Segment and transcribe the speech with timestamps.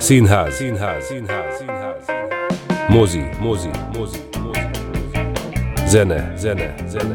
[0.00, 0.54] Színház.
[0.54, 1.04] Színház.
[1.04, 1.56] Színház.
[1.58, 2.04] Színház.
[2.88, 3.22] Mozi.
[3.40, 3.68] Mozi.
[3.98, 4.18] Mozi.
[4.44, 4.60] Mozi.
[5.86, 6.32] Zene.
[6.36, 6.74] Zene.
[6.88, 7.14] Zene.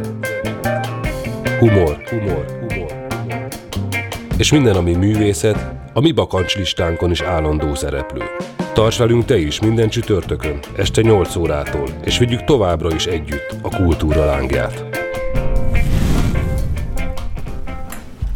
[1.60, 2.04] Humor.
[2.10, 2.46] Humor.
[2.60, 3.08] Humor.
[4.38, 8.24] És minden, ami művészet, a mi bakancslistánkon is állandó szereplő.
[8.74, 13.70] Tarts velünk te is minden csütörtökön, este 8 órától, és vigyük továbbra is együtt a
[13.70, 14.95] kultúra lángját.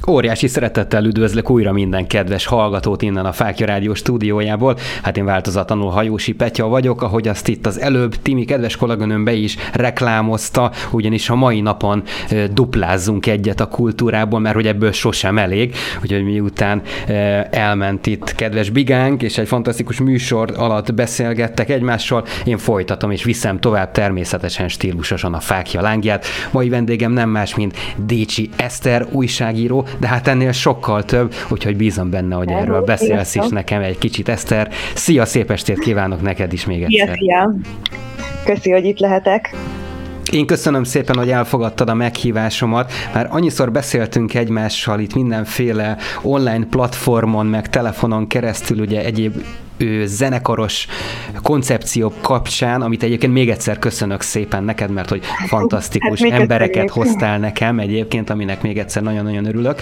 [0.09, 4.77] Óriási szeretettel üdvözlök újra minden kedves hallgatót innen a Fákja Rádió stúdiójából.
[5.03, 9.33] Hát én változatlanul Hajósi Petya vagyok, ahogy azt itt az előbb Timi kedves kollégönöm be
[9.33, 12.03] is reklámozta, ugyanis a mai napon
[12.51, 16.81] duplázzunk egyet a kultúrából, mert hogy ebből sosem elég, úgyhogy miután
[17.51, 23.59] elment itt kedves Bigánk, és egy fantasztikus műsor alatt beszélgettek egymással, én folytatom és viszem
[23.59, 26.25] tovább természetesen stílusosan a Fákja lángját.
[26.51, 32.09] Mai vendégem nem más, mint Décsi Eszter, újságíró, de hát ennél sokkal több, úgyhogy bízom
[32.09, 34.69] benne, hogy erről beszélsz is nekem egy kicsit, Eszter.
[34.93, 37.15] Szia, szép estét kívánok neked is még egyszer.
[37.15, 37.73] Szia, szia.
[38.45, 39.55] Köszi, hogy itt lehetek.
[40.31, 47.45] Én köszönöm szépen, hogy elfogadtad a meghívásomat, már annyiszor beszéltünk egymással itt mindenféle online platformon,
[47.45, 49.33] meg telefonon keresztül, ugye egyéb
[50.05, 50.87] zenekaros
[51.41, 57.39] koncepció kapcsán, amit egyébként még egyszer köszönök szépen neked, mert hogy fantasztikus hát embereket hoztál
[57.39, 59.81] nekem egyébként, aminek még egyszer nagyon-nagyon örülök.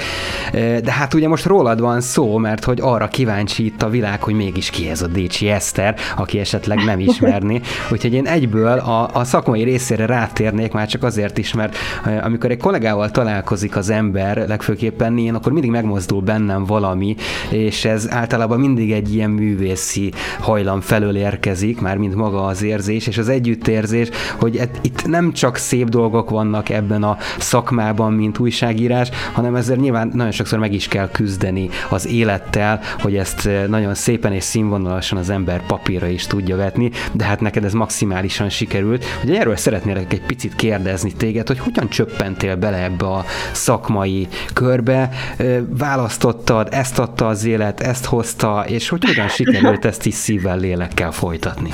[0.51, 4.33] De hát ugye most rólad van szó, mert hogy arra kíváncsi itt a világ, hogy
[4.33, 7.61] mégis ki ez a Décsi Eszter, aki esetleg nem ismerni.
[7.91, 11.77] Úgyhogy én egyből a, a szakmai részére rátérnék, már csak azért is, mert
[12.23, 17.15] amikor egy kollégával találkozik az ember, legfőképpen én, akkor mindig megmozdul bennem valami,
[17.49, 22.61] és ez általában mindig egy ilyen művész szexi hajlam felől érkezik, már mint maga az
[22.61, 28.13] érzés, és az együttérzés, hogy et, itt nem csak szép dolgok vannak ebben a szakmában,
[28.13, 33.45] mint újságírás, hanem ezzel nyilván nagyon sokszor meg is kell küzdeni az élettel, hogy ezt
[33.45, 37.73] eh, nagyon szépen és színvonalasan az ember papírra is tudja vetni, de hát neked ez
[37.73, 39.05] maximálisan sikerült.
[39.23, 45.09] Ugye erről szeretnélek egy picit kérdezni téged, hogy hogyan csöppentél bele ebbe a szakmai körbe,
[45.37, 50.57] eh, választottad, ezt adta az élet, ezt hozta, és hogy hogyan sikerült ezt is szívvel,
[50.57, 51.71] lélekkel folytatni?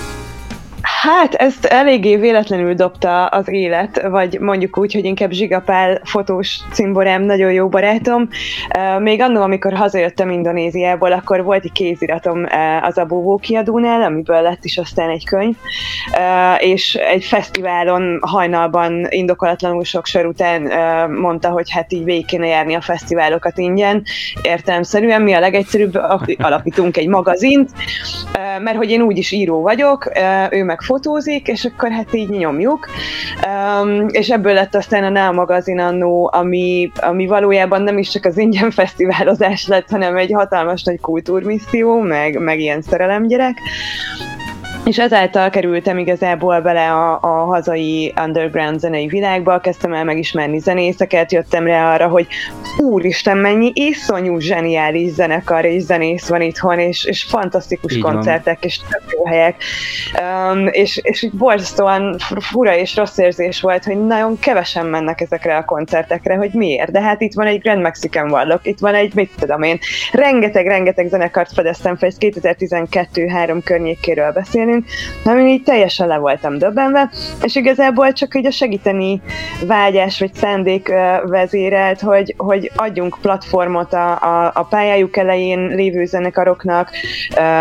[1.04, 7.22] Hát ezt eléggé véletlenül dobta az élet, vagy mondjuk úgy, hogy inkább Zsigapál fotós cimborám,
[7.22, 8.28] nagyon jó barátom.
[9.00, 12.46] Még annól, amikor hazajöttem Indonéziából, akkor volt egy kéziratom
[12.82, 15.56] az Abóvó kiadónál, amiből lett is aztán egy könyv,
[16.58, 20.62] és egy fesztiválon hajnalban indokolatlanul sok sor után
[21.12, 24.04] mondta, hogy hát így végig kéne járni a fesztiválokat ingyen,
[24.42, 26.00] értelemszerűen mi a legegyszerűbb,
[26.38, 27.70] alapítunk egy magazint,
[28.62, 30.12] mert hogy én úgyis író vagyok,
[30.50, 32.88] ő meg fotózik, és akkor hát így nyomjuk.
[33.48, 38.26] Um, és ebből lett aztán a Now magazin annó, ami, ami valójában nem is csak
[38.26, 43.58] az ingyen fesztiválozás lett, hanem egy hatalmas nagy kultúrmisszió, meg, meg ilyen szerelemgyerek
[44.86, 51.32] és ezáltal kerültem igazából bele a, a hazai underground zenei világba, kezdtem el megismerni zenészeket,
[51.32, 52.28] jöttem rá arra, hogy
[52.78, 58.70] úristen, mennyi iszonyú zseniális zenekar és zenész van itthon, és, és fantasztikus Így koncertek, van.
[58.70, 59.56] és tök jó helyek.
[60.52, 65.58] Um, és, és így borzasztóan fura és rossz érzés volt, hogy nagyon kevesen mennek ezekre
[65.58, 66.92] a koncertekre, hogy miért.
[66.92, 69.80] De hát itt van egy Grand Mexican Warlock, itt van egy, mit tudom én,
[70.12, 74.86] rengeteg-rengeteg zenekart fedeztem fel, 2012-3 környékéről beszélni, beszélünk,
[75.24, 77.10] amin így teljesen le voltam döbbenve,
[77.42, 79.22] és igazából csak így a segíteni
[79.68, 86.90] vágyás vagy szándék vezérelt, hogy, hogy adjunk platformot a, a, a pályájuk elején lévő zenekaroknak,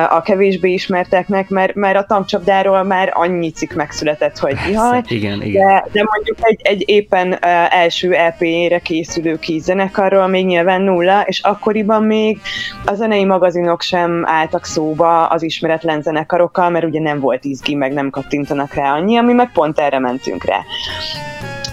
[0.08, 5.66] a kevésbé ismerteknek, mert, mert a tamcsapdáról már annyi cikk megszületett, hogy jaj, igen, igen.
[5.66, 11.40] De, de mondjuk egy, egy éppen első EP-re készülő kis zenekarról még nyilván nulla, és
[11.40, 12.40] akkoriban még
[12.84, 17.92] a zenei magazinok sem álltak szóba az ismeretlen zenekarokkal, mert ugye nem volt izgi, meg
[17.92, 20.60] nem kattintanak rá annyi, ami meg pont erre mentünk rá.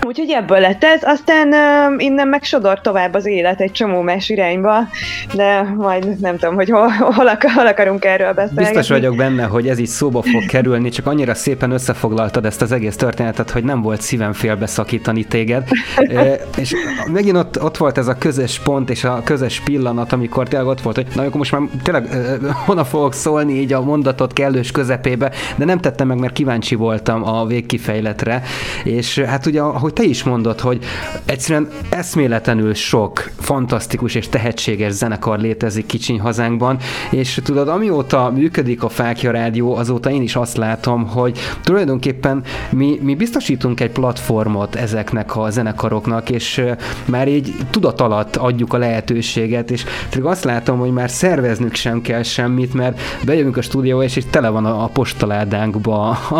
[0.09, 4.29] Úgyhogy ebből lett ez, aztán uh, innen meg sodor tovább az élet egy csomó más
[4.29, 4.87] irányba,
[5.33, 8.63] de majd nem tudom, hogy hol, hol, akar, hol akarunk erről beszélni.
[8.63, 12.71] Biztos vagyok benne, hogy ez így szóba fog kerülni, csak annyira szépen összefoglaltad ezt az
[12.71, 15.67] egész történetet, hogy nem volt szívem félbeszakítani téged.
[15.95, 16.75] e, és
[17.11, 20.81] megint ott, ott volt ez a közös pont és a közös pillanat, amikor tényleg ott
[20.81, 24.71] volt, hogy na akkor most már tényleg e, honnan fogok szólni így a mondatot kellős
[24.71, 28.41] közepébe, de nem tettem meg, mert kíváncsi voltam a végkifejletre,
[28.83, 30.83] és hát ugye, ahogy te is mondod, hogy
[31.25, 36.77] egyszerűen eszméletlenül sok fantasztikus és tehetséges zenekar létezik kicsiny hazánkban,
[37.11, 42.99] és tudod, amióta működik a Fákja Rádió, azóta én is azt látom, hogy tulajdonképpen mi,
[43.01, 46.61] mi biztosítunk egy platformot ezeknek a zenekaroknak, és
[47.05, 49.85] már így tudat alatt adjuk a lehetőséget, és
[50.21, 54.49] azt látom, hogy már szerveznünk sem kell semmit, mert bejövünk a stúdióba, és itt tele
[54.49, 56.35] van a, a postaládánkba a,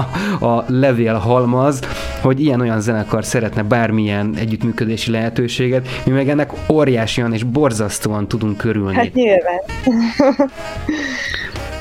[0.45, 1.79] a levélhalmaz,
[2.21, 8.95] hogy ilyen-olyan zenekar szeretne bármilyen együttműködési lehetőséget, mi meg ennek óriásian és borzasztóan tudunk körülni.
[8.95, 9.59] Hát nyilván.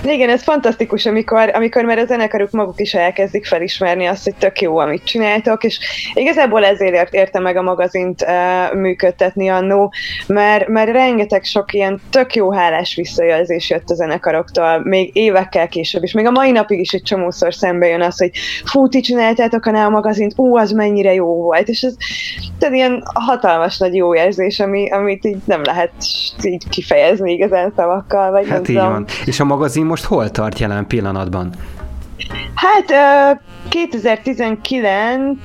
[0.05, 4.61] Igen, ez fantasztikus, amikor, amikor már a zenekaruk maguk is elkezdik felismerni azt, hogy tök
[4.61, 5.79] jó, amit csináltok, és
[6.15, 9.93] igazából ezért érte meg a magazint uh, működtetni annó,
[10.27, 16.03] mert, mert rengeteg sok ilyen tök jó hálás visszajelzés jött a zenekaroktól, még évekkel később,
[16.03, 18.31] és még a mai napig is egy csomószor szembe jön az, hogy
[18.65, 21.95] fú, ti csináltátok a Neo magazint, ú, az mennyire jó volt, és ez
[22.59, 25.93] tehát ilyen hatalmas nagy jó érzés, ami, amit így nem lehet
[26.43, 28.91] így kifejezni igazán szavakkal, vagy hát így tudom.
[28.91, 29.07] van.
[29.25, 31.53] És a magazin most hol tart jelen pillanatban?
[32.55, 32.91] Hát
[33.69, 35.39] 2019.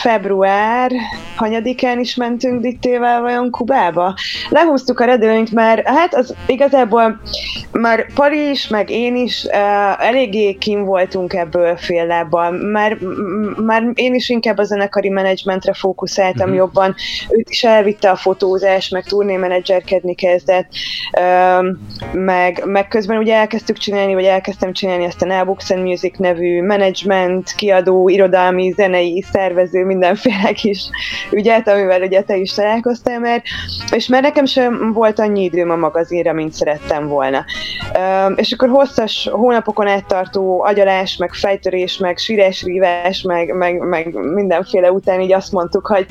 [0.00, 0.92] február
[1.36, 4.14] hanyadikán is mentünk Dittével vajon Kubába.
[4.48, 7.20] Lehúztuk a redőnyt, mert hát az igazából
[7.72, 12.50] már Pari is, meg én is uh, eléggé kim voltunk ebből fél lábbal.
[12.50, 12.98] Már,
[13.56, 16.56] már én is inkább a zenekari menedzsmentre fókuszáltam uh-huh.
[16.56, 16.94] jobban.
[17.28, 20.68] Őt is elvitte a fotózás, meg turnémenedzserkedni kezdett,
[21.20, 21.66] uh,
[22.12, 27.54] meg, meg közben ugye elkezdtük csinálni, vagy elkezdtem csinálni ezt a and Music nevű menedzsment,
[27.58, 30.90] kiadó, irodalmi, zenei, szervező, mindenféle kis
[31.30, 33.42] ügyet, amivel ugye te is találkoztál már,
[33.90, 37.44] és mert nekem sem volt annyi időm a magazinra, mint szerettem volna.
[38.34, 44.14] És akkor hosszas hónapokon át tartó agyalás, meg fejtörés, meg sírás, rívás, meg, meg, meg
[44.34, 46.06] mindenféle után így azt mondtuk, hogy,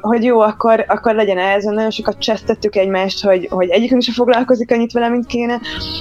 [0.00, 4.70] hogy jó, akkor, akkor legyen ez, nagyon sokat csesztettük egymást, hogy, hogy egyikünk sem foglalkozik
[4.72, 5.60] annyit vele, mint kéne,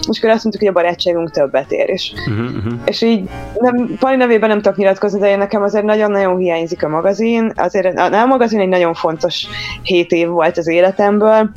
[0.09, 1.89] és akkor azt mondtuk, hogy a barátságunk többet ér.
[1.89, 2.73] És, uh-huh, uh-huh.
[2.85, 6.87] és így nem, Pali nevében nem tudok nyilatkozni, de én nekem azért nagyon-nagyon hiányzik a
[6.87, 7.51] magazin.
[7.55, 9.47] Azért a, a magazin egy nagyon fontos
[9.83, 11.49] hét év volt az életemből,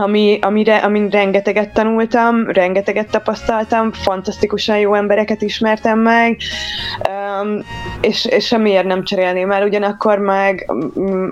[0.00, 6.36] ami, amire, amin rengeteget tanultam, rengeteget tapasztaltam, fantasztikusan jó embereket ismertem meg,
[7.08, 7.64] um,
[8.00, 10.72] és, és semmiért nem cserélném el, ugyanakkor meg,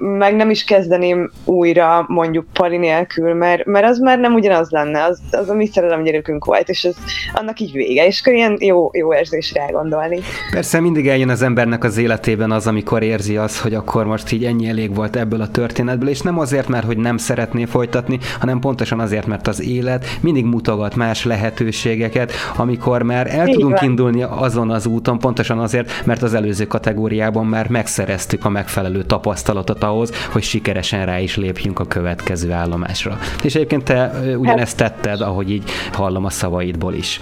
[0.00, 5.02] meg nem is kezdeném újra mondjuk pari nélkül, mert, mert az már nem ugyanaz lenne,
[5.02, 6.96] az, az a mi szerelem gyerekünk volt, és ez
[7.32, 10.18] annak így vége, és akkor ilyen jó, jó érzés rá gondolni.
[10.50, 14.44] Persze mindig eljön az embernek az életében az, amikor érzi az, hogy akkor most így
[14.44, 18.55] ennyi elég volt ebből a történetből, és nem azért, mert hogy nem szeretné folytatni, hanem
[18.56, 23.78] hanem pontosan azért, mert az élet mindig mutogat más lehetőségeket, amikor már el Így tudunk
[23.78, 23.88] van.
[23.88, 29.84] indulni azon az úton, pontosan azért, mert az előző kategóriában már megszereztük a megfelelő tapasztalatot
[29.84, 33.18] ahhoz, hogy sikeresen rá is lépjünk a következő állomásra.
[33.42, 37.20] És egyébként te ugyanezt tetted, ahogy így hallom a szavaidból is.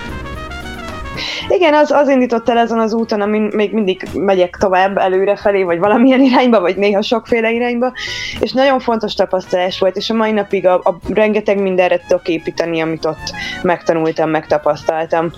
[1.49, 5.63] Igen, az, az indított el ezen az úton, amin még mindig megyek tovább előre felé,
[5.63, 7.93] vagy valamilyen irányba, vagy néha sokféle irányba,
[8.41, 12.81] és nagyon fontos tapasztalás volt, és a mai napig a, a rengeteg mindenre tudok építeni,
[12.81, 13.33] amit ott
[13.63, 15.33] megtanultam, megtapasztaltam.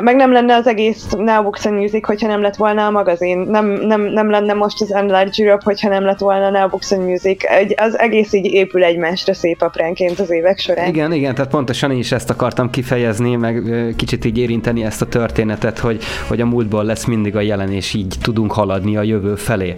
[0.00, 3.38] Meg nem lenne az egész Now Books and Music, hogyha nem lett volna a magazin.
[3.38, 6.92] Nem, nem, nem lenne most az Enlarge Europe, hogyha nem lett volna a Now Books
[6.92, 7.44] and Music.
[7.44, 10.88] Egy, az egész így épül egymásra szép apránként az évek során.
[10.88, 13.62] Igen, igen, tehát pontosan én is ezt akartam kifejezni, meg
[13.96, 17.94] kicsit így érinteni ezt a történetet, hogy, hogy a múltból lesz mindig a jelen, és
[17.94, 19.74] így tudunk haladni a jövő felé.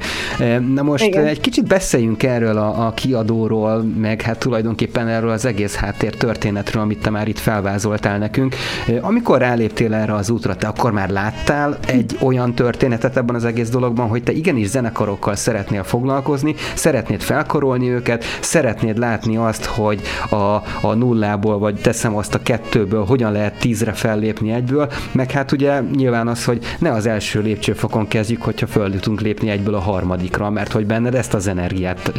[0.74, 1.26] Na most igen.
[1.26, 6.82] egy kicsit beszéljünk erről a, a kiadóról, meg hát tulajdonképpen erről az egész háttér történetről,
[6.82, 8.54] amit te már itt felvázoltál nekünk.
[9.00, 13.44] Amikor ráléptél léptél erre az útra, te akkor már láttál egy olyan történetet ebben az
[13.44, 20.00] egész dologban, hogy te igenis zenekarokkal szeretnél foglalkozni, szeretnéd felkarolni őket, szeretnéd látni azt, hogy
[20.30, 20.36] a,
[20.82, 25.80] a nullából, vagy teszem azt a kettőből, hogyan lehet tízre fellépni egyből, meg hát ugye
[25.80, 30.50] nyilván az, hogy ne az első lépcsőfokon kezdjük, hogyha föl tudunk lépni egyből a harmadikra,
[30.50, 32.12] mert hogy benned ezt az energiát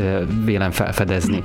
[0.46, 1.44] vélem felfedezni.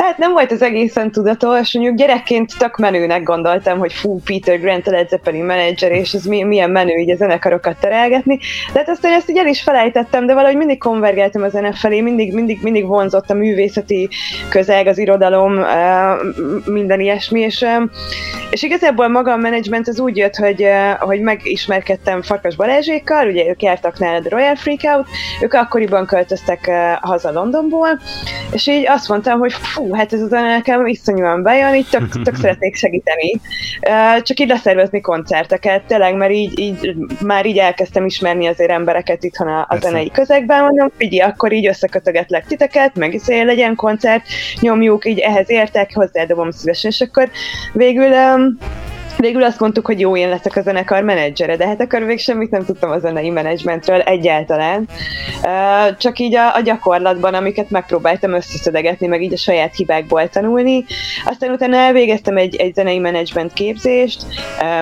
[0.00, 4.86] Hát nem volt az egészen tudatos, mondjuk gyerekként tök menőnek gondoltam, hogy fú, Peter Grant
[4.86, 8.38] a Led Zeppelin menedzser, és ez milyen menő így a zenekarokat terelgetni.
[8.72, 12.00] De hát aztán ezt így el is felejtettem, de valahogy mindig konvergáltam a zene felé,
[12.00, 14.08] mindig, mindig, mindig vonzott a művészeti
[14.48, 15.64] közeg, az irodalom,
[16.64, 17.66] minden ilyesmi, és,
[18.50, 20.66] és igazából maga a menedzsment az úgy jött, hogy,
[20.98, 25.06] hogy megismerkedtem Farkas Balázsékkal, ugye ők jártak nálad Royal Freakout,
[25.40, 28.00] ők akkoriban költöztek haza Londonból,
[28.52, 32.34] és így azt mondtam, hogy fú, hát ez az nekem iszonyúan bejön, így tök, tök
[32.34, 33.40] szeretnék segíteni.
[34.22, 39.48] Csak így leszervezni koncerteket, tényleg, mert így, így már így elkezdtem ismerni azért embereket itthon
[39.48, 44.22] a, a zenei közegben, mondom, figyelj, akkor így összekötögetlek titeket, meg is legyen koncert,
[44.60, 47.30] nyomjuk, így ehhez értek, hozzádobom szívesen, és akkor
[47.72, 48.12] végül
[49.20, 52.50] Végül azt mondtuk, hogy jó, én leszek a zenekar menedzsere, de hát akkor még semmit
[52.50, 54.88] nem tudtam a zenei menedzsmentről egyáltalán.
[55.98, 60.84] Csak így a, a gyakorlatban, amiket megpróbáltam összeszedegetni, meg így a saját hibákból tanulni.
[61.24, 64.26] Aztán utána elvégeztem egy, egy zenei menedzsment képzést,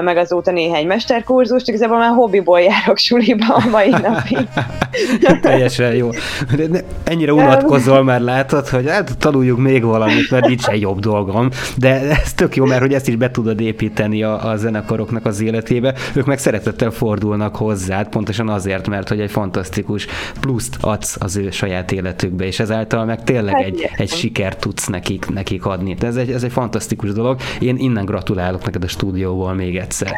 [0.03, 4.49] meg azóta néhány mesterkurzust, igazából már hobbiból járok suliba a mai napig.
[5.41, 6.11] Teljesen jó.
[6.57, 11.49] De ennyire unatkozol már látod, hogy hát tanuljuk még valamit, mert nincs egy jobb dolgom,
[11.77, 15.41] de ez tök jó, mert hogy ezt is be tudod építeni a, a zenekaroknak az
[15.41, 20.07] életébe, ők meg szeretettel fordulnak hozzád, pontosan azért, mert hogy egy fantasztikus
[20.41, 24.87] pluszt adsz az ő saját életükbe, és ezáltal meg tényleg hát egy, egy sikert tudsz
[24.87, 25.95] nekik, nekik adni.
[25.95, 27.41] De ez egy, ez egy fantasztikus dolog.
[27.61, 30.13] Én innen gratulálok neked a stúdióból még egyszer.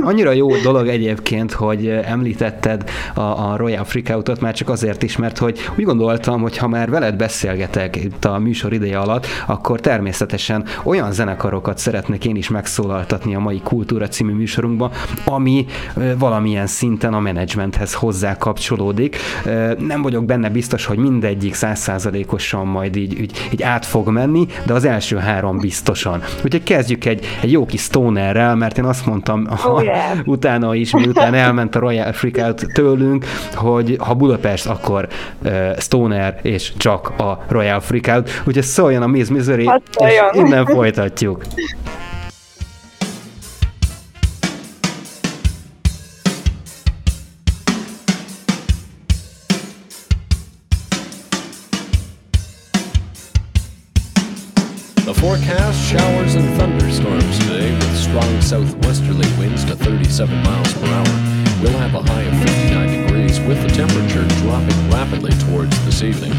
[0.00, 5.38] Annyira jó dolog egyébként, hogy említetted a, a Royal Freakoutot már csak azért is, mert
[5.38, 10.64] hogy úgy gondoltam, hogy ha már veled beszélgetek itt a műsor ideje alatt, akkor természetesen
[10.84, 14.90] olyan zenekarokat szeretnék én is megszólaltatni, bemutatni a mai Kultúra című műsorunkba,
[15.24, 15.66] ami
[16.18, 19.16] valamilyen szinten a menedzsmenthez hozzá kapcsolódik.
[19.78, 24.72] Nem vagyok benne biztos, hogy mindegyik százszázalékosan majd így, így, így át fog menni, de
[24.72, 26.22] az első három biztosan.
[26.44, 30.18] Úgyhogy kezdjük egy, egy jó kis stonerrel, mert én azt mondtam oh, yeah.
[30.24, 35.08] utána is, miután elment a Royal Freakout tőlünk, hogy ha Budapest, akkor
[35.42, 38.42] uh, stoner és csak a Royal Freakout.
[38.44, 41.42] Úgyhogy szóljon a Miss Misery, hát és innen folytatjuk.
[58.48, 61.04] southwesterly winds to 37 miles per hour.
[61.60, 66.32] We'll have a high of 59 degrees with the temperature dropping rapidly towards this evening.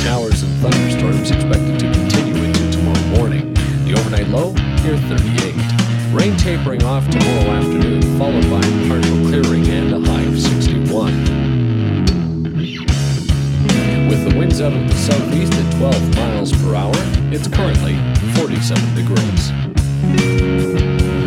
[0.00, 3.52] Showers and thunderstorms expected to continue into tomorrow morning.
[3.84, 5.54] The overnight low near 38.
[6.14, 11.12] Rain tapering off tomorrow afternoon, followed by partial clearing and a high of 61
[14.08, 16.94] with the winds out of the southeast at 12 miles per hour.
[17.30, 17.96] It's currently
[18.36, 19.63] 47 degrees.
[20.04, 21.23] Humor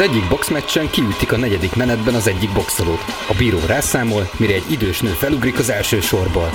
[0.00, 3.04] Az egyik boxmeccsen kiütik a negyedik menetben az egyik boxolót.
[3.28, 6.50] A bíró rászámol, mire egy idős nő felugrik az első sorból.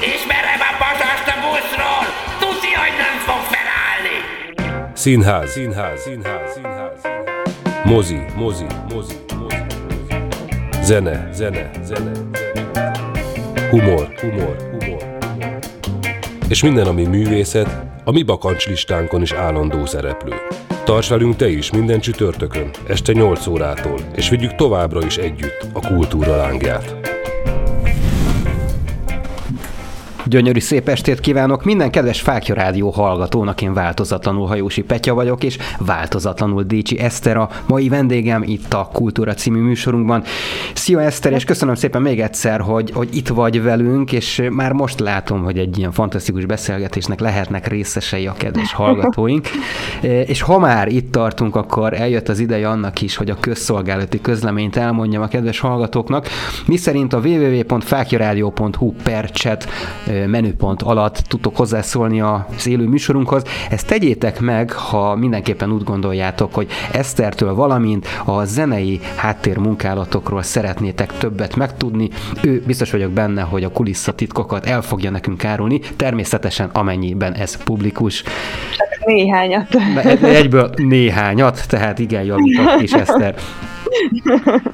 [0.00, 2.04] Ismerem a pasast a buszról!
[2.38, 4.92] Tudja, hogy nem fog felállni!
[4.94, 7.00] Színház, színház, színház, színház.
[7.84, 9.56] Mozi, mozi, mozi, mozi.
[10.82, 12.90] Zene, zene, zene, zene.
[13.70, 15.58] Humor, humor, humor, humor.
[16.48, 17.68] És minden, ami művészet,
[18.04, 20.45] a mi bakancslistánkon is állandó szereplő.
[20.86, 25.80] Tarts velünk te is minden csütörtökön, este 8 órától, és vigyük továbbra is együtt a
[25.86, 27.15] kultúra lángját.
[30.28, 35.58] Gyönyörű szép estét kívánok minden kedves Fákja Rádió hallgatónak, én változatlanul Hajósi Petya vagyok, és
[35.78, 40.22] változatlanul Décsi Eszter a mai vendégem itt a Kultúra című műsorunkban.
[40.74, 45.00] Szia Eszter, és köszönöm szépen még egyszer, hogy, hogy itt vagy velünk, és már most
[45.00, 49.48] látom, hogy egy ilyen fantasztikus beszélgetésnek lehetnek részesei a kedves hallgatóink.
[50.02, 54.76] és ha már itt tartunk, akkor eljött az ideje annak is, hogy a közszolgálati közleményt
[54.76, 56.28] elmondjam a kedves hallgatóknak,
[56.66, 59.68] mi szerint a www.fákjaradio.hu per chat
[60.26, 63.42] menüpont alatt tudtok hozzászólni az élő műsorunkhoz.
[63.70, 71.56] Ezt tegyétek meg, ha mindenképpen úgy gondoljátok, hogy Esztertől valamint a zenei háttérmunkálatokról szeretnétek többet
[71.56, 72.08] megtudni.
[72.42, 78.22] Ő biztos vagyok benne, hogy a kulisszatitkokat el fogja nekünk árulni, természetesen amennyiben ez publikus.
[78.76, 79.74] Csak néhányat.
[80.22, 83.34] Egyből néhányat, tehát igen, javított is Eszter.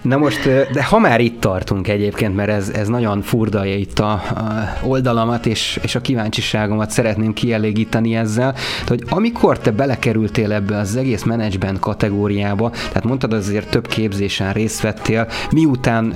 [0.03, 4.11] Na most, de ha már itt tartunk egyébként, mert ez, ez nagyon furdalja itt a,
[4.13, 8.55] a oldalamat, és, és a kíváncsiságomat szeretném kielégíteni ezzel,
[8.87, 14.81] hogy amikor te belekerültél ebbe az egész menedzsment kategóriába, tehát mondtad azért több képzésen részt
[14.81, 16.13] vettél, miután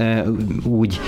[0.65, 1.01] úgy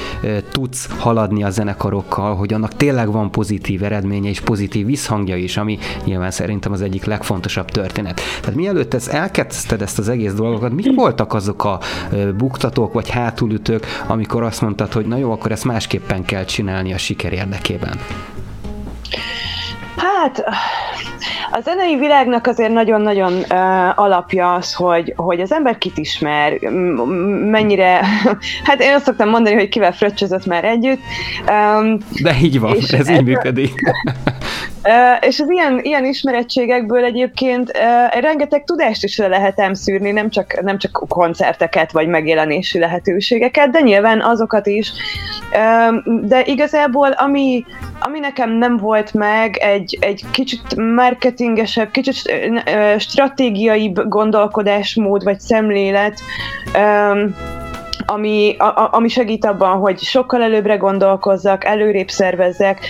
[0.52, 5.78] tudsz haladni a zenekarokkal, hogy annak tényleg van pozitív eredménye és pozitív visszhangja is, ami
[6.04, 8.20] nyilván szerintem az egyik legfontosabb történet.
[8.40, 11.77] Tehát mielőtt ezt elkezdted ezt az egész dolgokat, mik voltak azok a
[12.36, 16.98] buktatók vagy hátulütők, amikor azt mondtad, hogy na jó, akkor ezt másképpen kell csinálni a
[16.98, 18.00] siker érdekében?
[19.96, 20.44] Hát,
[21.50, 26.58] a zenei világnak azért nagyon-nagyon uh, alapja az, hogy, hogy az ember kit ismer,
[27.50, 28.00] mennyire,
[28.68, 31.00] hát én azt szoktam mondani, hogy kivel fröccsözött már együtt.
[31.48, 33.72] Um, De így van, ez, ez így működik.
[34.84, 40.30] Uh, és az ilyen, ilyen ismerettségekből egyébként uh, rengeteg tudást is le lehet szűrni, nem
[40.30, 44.92] csak, nem csak koncerteket vagy megjelenési lehetőségeket, de nyilván azokat is.
[45.52, 47.64] Uh, de igazából ami,
[48.00, 50.76] ami nekem nem volt meg, egy, egy kicsit
[51.18, 52.32] marketingesebb, kicsit
[52.98, 56.20] stratégiai gondolkodásmód vagy szemlélet,
[58.10, 62.86] ami, a, ami segít abban, hogy sokkal előbbre gondolkozzak, előrébb szervezzek,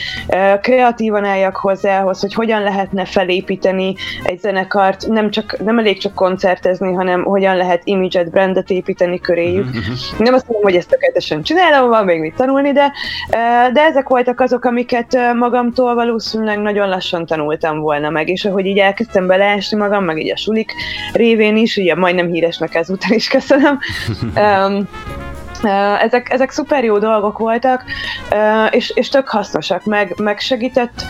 [0.61, 6.92] kreatívan álljak hozzához, hogy hogyan lehetne felépíteni egy zenekart, nem, csak, nem elég csak koncertezni,
[6.92, 9.64] hanem hogyan lehet image-et, brandet építeni köréjük.
[9.64, 10.22] Mhm, mhm.
[10.22, 12.92] nem azt mondom, hogy ezt tökéletesen csinálom, van még mit tanulni, de,
[13.72, 18.78] de ezek voltak azok, amiket magamtól valószínűleg nagyon lassan tanultam volna meg, és ahogy így
[18.78, 20.72] elkezdtem beleesni magam, meg így a sulik
[21.12, 23.78] révén is, ugye majdnem híresnek ezúttal is köszönöm,
[24.37, 24.88] um,
[26.01, 27.85] ezek, ezek szuper jó dolgok voltak,
[28.71, 31.03] és, és tök hasznosak, meg, meg segített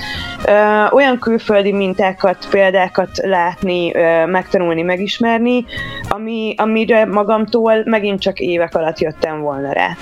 [0.90, 3.90] olyan külföldi mintákat, példákat látni,
[4.26, 5.64] megtanulni, megismerni,
[6.08, 9.96] ami, amire magamtól megint csak évek alatt jöttem volna rá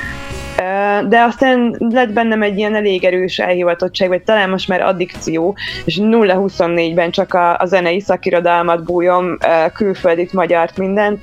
[1.08, 5.98] de aztán lett bennem egy ilyen elég erős elhivatottság, vagy talán most már addikció, és
[6.02, 9.38] 0-24-ben csak a, a zenei szakirodalmat bújom,
[9.72, 11.20] külföldit, magyart, mindent.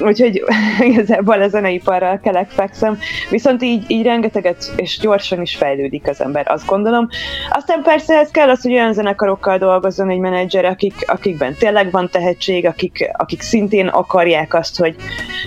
[0.00, 0.42] Úgyhogy
[0.90, 2.98] igazából a zeneiparral kelek fekszem,
[3.30, 7.08] viszont így, így rengeteget és gyorsan is fejlődik az ember, azt gondolom.
[7.50, 12.08] Aztán persze ez kell az, hogy olyan zenekarokkal dolgozzon egy menedzser, akik, akikben tényleg van
[12.10, 14.96] tehetség, akik, akik szintén akarják azt, hogy,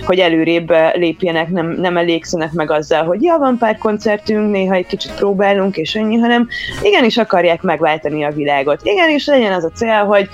[0.04, 4.86] hogy előrébb lépjenek, nem, nem elégszenek meg azzal, hogy ja, van pár koncertünk, néha egy
[4.86, 6.48] kicsit próbálunk, és ennyi, hanem
[6.82, 8.80] igenis akarják megváltani a világot.
[8.82, 10.28] Igenis legyen az a cél, hogy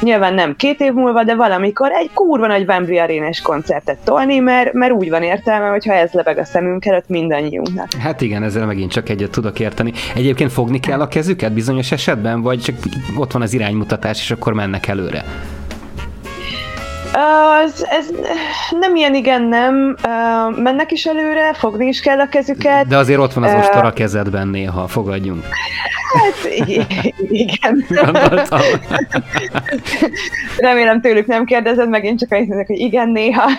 [0.00, 4.72] nyilván nem két év múlva, de valamikor egy kurva nagy Wembley arénás koncertet tolni, mert,
[4.72, 7.92] mert úgy van értelme, hogyha ez lebeg a szemünk előtt mindannyiunknak.
[7.98, 9.92] Hát igen, ezzel megint csak egyet tudok érteni.
[10.14, 12.76] Egyébként fogni kell a kezüket bizonyos esetben, vagy csak
[13.16, 15.24] ott van az iránymutatás, és akkor mennek előre?
[17.14, 18.10] Az, ez
[18.80, 19.96] nem ilyen igen, nem.
[20.56, 22.86] Mennek is előre, fogni is kell a kezüket.
[22.86, 25.44] De azért ott van az ostor a kezedben néha, fogadjunk.
[26.14, 26.52] Hát
[27.30, 27.86] igen.
[30.56, 33.50] Remélem tőlük nem kérdezed, megint csak azt hogy igen, néha.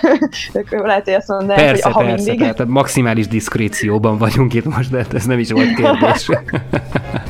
[0.70, 2.54] Lehet, hogy azt mondják, persze, hogy aha, persze, mindig.
[2.54, 6.30] Tehát maximális diszkrécióban vagyunk itt most, de ez nem is volt kérdés.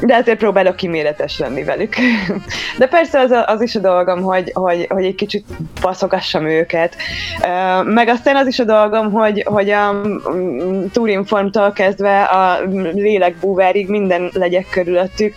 [0.00, 1.94] de azért próbálok kiméletes lenni velük.
[2.78, 5.44] De persze az, az is a dolgom, hogy, hogy, hogy egy kicsit
[5.80, 6.96] baszogassam őket.
[7.84, 12.60] Meg aztán az is a dolgom, hogy, hogy a mm, túrinformtól kezdve a
[12.92, 15.34] lélekbúvárig minden legyek körülöttük,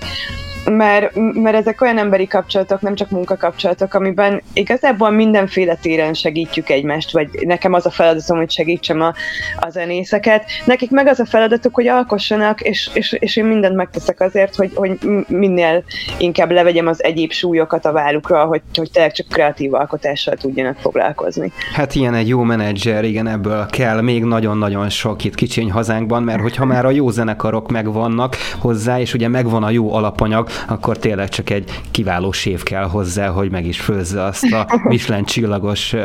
[0.65, 7.11] mert, mert ezek olyan emberi kapcsolatok, nem csak munkakapcsolatok, amiben igazából mindenféle téren segítjük egymást,
[7.11, 9.13] vagy nekem az a feladatom, hogy segítsem a,
[9.59, 10.45] a zenészeket.
[10.65, 14.71] Nekik meg az a feladatuk, hogy alkossanak, és, és, és én mindent megteszek azért, hogy,
[14.75, 14.97] hogy
[15.27, 15.83] minél
[16.17, 21.51] inkább levegyem az egyéb súlyokat a vállukra, hogy, hogy tényleg csak kreatív alkotással tudjanak foglalkozni.
[21.73, 26.41] Hát ilyen egy jó menedzser, igen, ebből kell még nagyon-nagyon sok itt kicsiny hazánkban, mert
[26.41, 31.29] hogyha már a jó zenekarok megvannak hozzá, és ugye megvan a jó alapanyag, akkor tényleg
[31.29, 35.95] csak egy kiváló sév kell hozzá, hogy meg is főzze azt a Michelin csillagos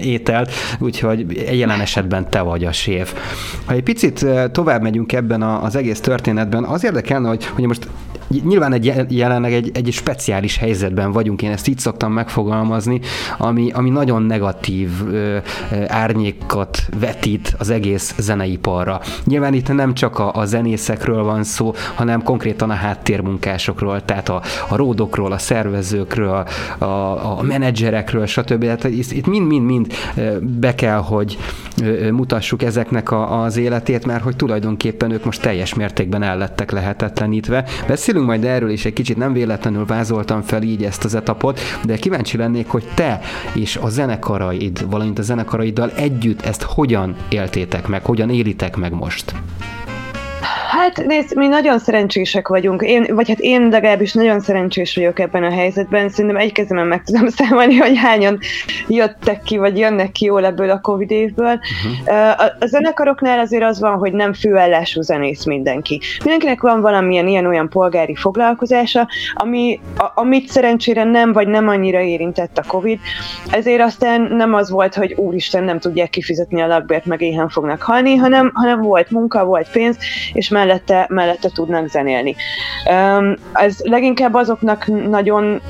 [0.00, 3.12] ételt, úgyhogy jelen esetben te vagy a sév.
[3.64, 7.88] Ha egy picit tovább megyünk ebben az egész történetben, az érdekelne, hogy, hogy most
[8.44, 13.00] nyilván egy, jelenleg egy, egy speciális helyzetben vagyunk, én ezt így szoktam megfogalmazni,
[13.38, 15.38] ami, ami nagyon negatív ö,
[15.86, 19.00] árnyékat vetít az egész zeneiparra.
[19.24, 24.42] Nyilván itt nem csak a, a zenészekről van szó, hanem konkrétan a háttérmunkásokról, tehát a,
[24.68, 26.46] a ródokról, a szervezőkről,
[26.78, 26.84] a,
[27.38, 28.60] a menedzserekről, stb.
[28.60, 29.92] Tehát itt mind-mind-mind
[30.40, 31.38] be kell, hogy
[32.10, 37.64] mutassuk ezeknek a, az életét, mert hogy tulajdonképpen ők most teljes mértékben ellettek lehetetlenítve.
[37.86, 41.60] Beszélünk Beszélünk majd erről is egy kicsit, nem véletlenül vázoltam fel így ezt az etapot,
[41.84, 43.20] de kíváncsi lennék, hogy te
[43.54, 49.34] és a zenekaraid, valamint a zenekaraiddal együtt ezt hogyan éltétek meg, hogyan élitek meg most?
[50.80, 52.82] Hát nézd, mi nagyon szerencsések vagyunk.
[52.82, 56.08] Én, vagy hát én legalábbis nagyon szerencsés vagyok ebben a helyzetben.
[56.08, 58.38] Szerintem egy kezemen meg tudom számolni, hogy hányan
[58.88, 61.60] jöttek ki, vagy jönnek ki jól ebből a Covid évből.
[62.04, 62.40] Uh-huh.
[62.40, 66.00] A, a zenekaroknál azért az van, hogy nem főállású zenész mindenki.
[66.18, 72.58] Mindenkinek van valamilyen ilyen-olyan polgári foglalkozása, ami, a, amit szerencsére nem, vagy nem annyira érintett
[72.58, 72.98] a Covid.
[73.50, 77.82] Ezért aztán nem az volt, hogy úristen, nem tudják kifizetni a lakbért, meg éhen fognak
[77.82, 79.98] halni, hanem, hanem volt munka, volt pénz,
[80.32, 82.36] és mellette, mellette tudnak zenélni.
[83.52, 85.60] Ez leginkább azoknak nagyon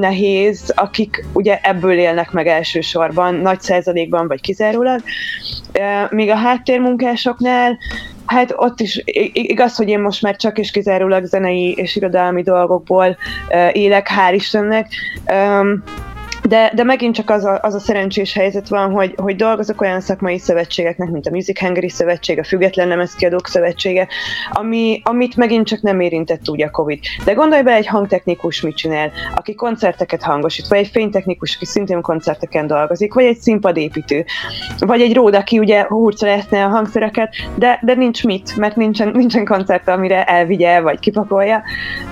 [0.00, 5.00] nehéz, akik ugye ebből élnek meg elsősorban, nagy százalékban vagy kizárólag,
[6.10, 7.78] míg a háttérmunkásoknál
[8.26, 13.16] Hát ott is igaz, hogy én most már csak és kizárólag zenei és irodalmi dolgokból
[13.72, 14.86] élek, hál' Istennek
[16.48, 20.00] de, de megint csak az a, az a szerencsés helyzet van, hogy, hogy dolgozok olyan
[20.00, 24.08] szakmai szövetségeknek, mint a Music Hungary Szövetség, a Független Lemezkiadók Szövetsége,
[24.50, 26.98] ami, amit megint csak nem érintett úgy a Covid.
[27.24, 32.00] De gondolj be, egy hangtechnikus mit csinál, aki koncerteket hangosít, vagy egy fénytechnikus, aki szintén
[32.00, 34.24] koncerteken dolgozik, vagy egy színpadépítő,
[34.78, 39.44] vagy egy ród, aki ugye hurcolászni a hangszereket, de, de nincs mit, mert nincsen, nincsen
[39.44, 41.62] koncert, amire elvigye, vagy kipakolja,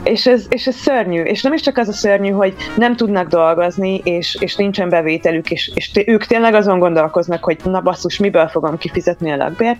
[0.02, 1.22] és ez, és ez szörnyű.
[1.22, 5.50] És nem is csak az a szörnyű, hogy nem tudnak dolgozni, és, és nincsen bevételük,
[5.50, 9.78] és, és ők tényleg azon gondolkoznak, hogy na basszus, miből fogom kifizetni a lakbért,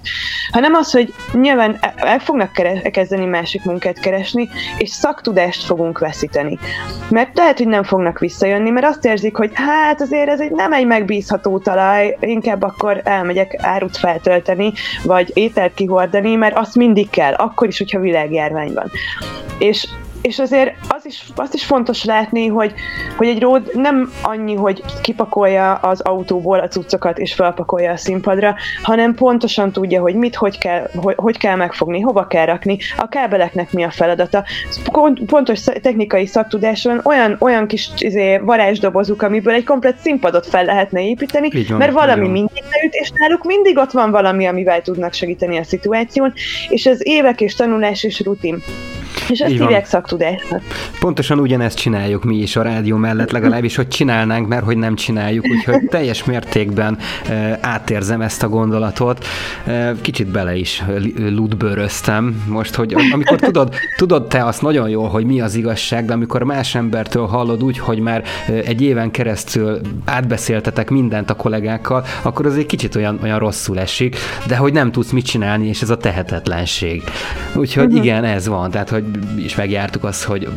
[0.51, 2.53] hanem az, hogy nyilván el fognak
[2.93, 6.59] kezdeni másik munkát keresni, és szaktudást fogunk veszíteni.
[7.11, 10.73] Mert lehet, hogy nem fognak visszajönni, mert azt érzik, hogy hát azért ez egy nem
[10.73, 14.73] egy megbízható talaj, inkább akkor elmegyek árut feltölteni,
[15.05, 18.91] vagy ételt kihordani, mert azt mindig kell, akkor is, hogyha világjárvány van.
[19.59, 19.89] És
[20.27, 22.75] és azért az is, azt is fontos látni, hogy,
[23.17, 28.55] hogy egy ród nem annyi, hogy kipakolja az autóból a cuccokat és felpakolja a színpadra,
[28.83, 33.09] hanem pontosan tudja, hogy mit, hogy kell, hogy, hogy kell megfogni, hova kell rakni, a
[33.09, 34.45] kábeleknek mi a feladata.
[35.27, 41.65] Pontos technikai szaktudáson olyan, olyan kis izé, varázsdobozuk, amiből egy komplet színpadot fel lehetne építeni,
[41.69, 45.65] van, mert valami mindig leüt, és náluk mindig ott van valami, amivel tudnak segíteni a
[45.65, 46.33] szituáción,
[46.69, 48.63] és ez évek és tanulás és rutin.
[49.29, 50.63] És ezt hívják szaktudásnak.
[51.01, 55.45] Pontosan ugyanezt csináljuk mi is a rádió mellett, legalábbis, hogy csinálnánk, mert hogy nem csináljuk,
[55.49, 59.27] úgyhogy teljes mértékben e, átérzem ezt a gondolatot.
[59.67, 60.83] E, kicsit bele is
[61.17, 66.13] ludbőröztem most, hogy amikor tudod, tudod te azt nagyon jól, hogy mi az igazság, de
[66.13, 68.23] amikor más embertől hallod úgy, hogy már
[68.65, 74.17] egy éven keresztül átbeszéltetek mindent a kollégákkal, akkor az egy kicsit olyan, olyan rosszul esik,
[74.47, 77.03] de hogy nem tudsz mit csinálni, és ez a tehetetlenség.
[77.55, 78.05] Úgyhogy uh-huh.
[78.05, 78.71] igen, ez van.
[78.71, 79.05] Tehát, hogy
[79.37, 80.49] is megjártuk azt, hogy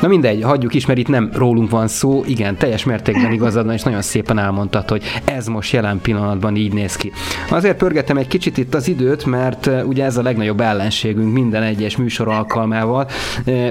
[0.00, 3.74] na mindegy, hagyjuk is, mert itt nem rólunk van szó, igen, teljes mértékben igazad van,
[3.74, 7.12] és nagyon szépen elmondtad, hogy ez most jelen pillanatban így néz ki.
[7.50, 11.96] Azért pörgetem egy kicsit itt az időt, mert ugye ez a legnagyobb ellenségünk minden egyes
[11.96, 13.08] műsor alkalmával,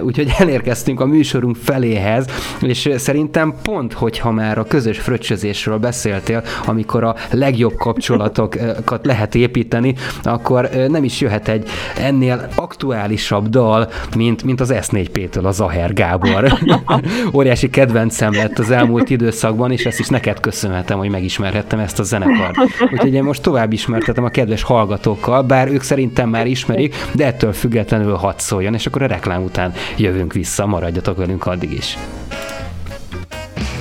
[0.01, 2.25] úgyhogy elérkeztünk a műsorunk feléhez,
[2.61, 9.95] és szerintem pont, hogyha már a közös fröccsözésről beszéltél, amikor a legjobb kapcsolatokat lehet építeni,
[10.23, 16.59] akkor nem is jöhet egy ennél aktuálisabb dal, mint, mint az S4P-től a Zaher Gábor.
[17.33, 22.03] Óriási kedvencem lett az elmúlt időszakban, és ezt is neked köszönhetem, hogy megismerhettem ezt a
[22.03, 22.55] zenekart.
[22.91, 27.53] Úgyhogy én most tovább ismertetem a kedves hallgatókkal, bár ők szerintem már ismerik, de ettől
[27.53, 31.97] függetlenül hadd szóljon, és akkor a reklám után jövünk vissza, maradjatok velünk addig is.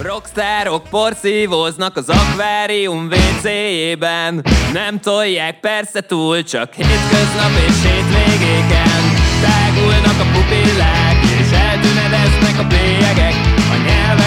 [0.02, 8.83] Rockstárok porszívóznak az akvárium WC-jében Nem tolják persze túl, csak hétköznap és hétvégéken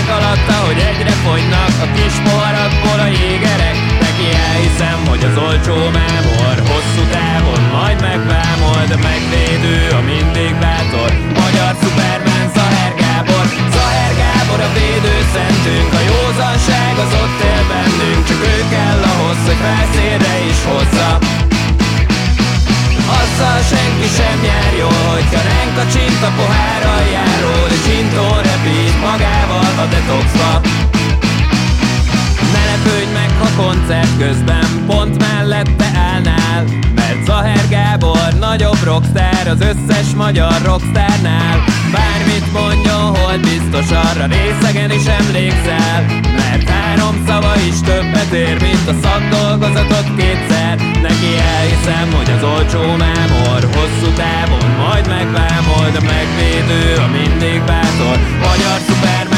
[0.08, 5.76] nyelvek alatt, ahogy egyre fogynak a kis poharakból a jégerek Neki elhiszem, hogy az olcsó
[6.00, 13.46] mámor hosszú távon majd megvámol De megvédő a mindig bátor magyar szupermen Zaher Gábor.
[13.76, 19.60] Zaher Gábor a védőszentünk A józanság az ott él bennünk Csak ő kell ahhoz, hogy
[19.65, 21.10] felszínre is hozza
[23.20, 28.96] azzal senki sem jár jól Hogyha ránk a csint a pohár aljáról És csintó repít
[29.08, 30.52] magával a detoxba
[32.54, 36.64] Ne lepődj meg, ha koncert közben Pont mellette állnál.
[36.96, 44.92] Mert Zaher Gábor nagyobb rockstar Az összes magyar rockstárnál Bármit mondjon, hogy biztos arra részegen
[44.92, 46.06] is emlékszel.
[46.38, 50.76] Mert három szava is többet ér, mint a szakdolgozatot kétszer.
[51.02, 58.18] Neki elhiszem, hogy az olcsó mámor Hosszú távon majd megvámol, de megvédő a mindig bátor
[58.40, 59.37] Magyar Zaher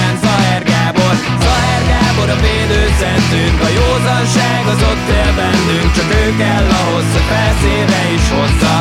[1.44, 7.28] Zaher Gábor a védőszentünk A józanság az ott él bennünk Csak ő kell ahhoz, hogy
[7.32, 8.76] felszínre is hozza.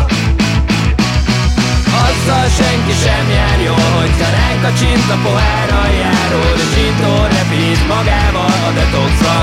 [2.07, 8.59] Azzal senki sem jár jól Hogyha ránk a csint a pohár aljáról És repít magával
[8.69, 9.37] a detoxra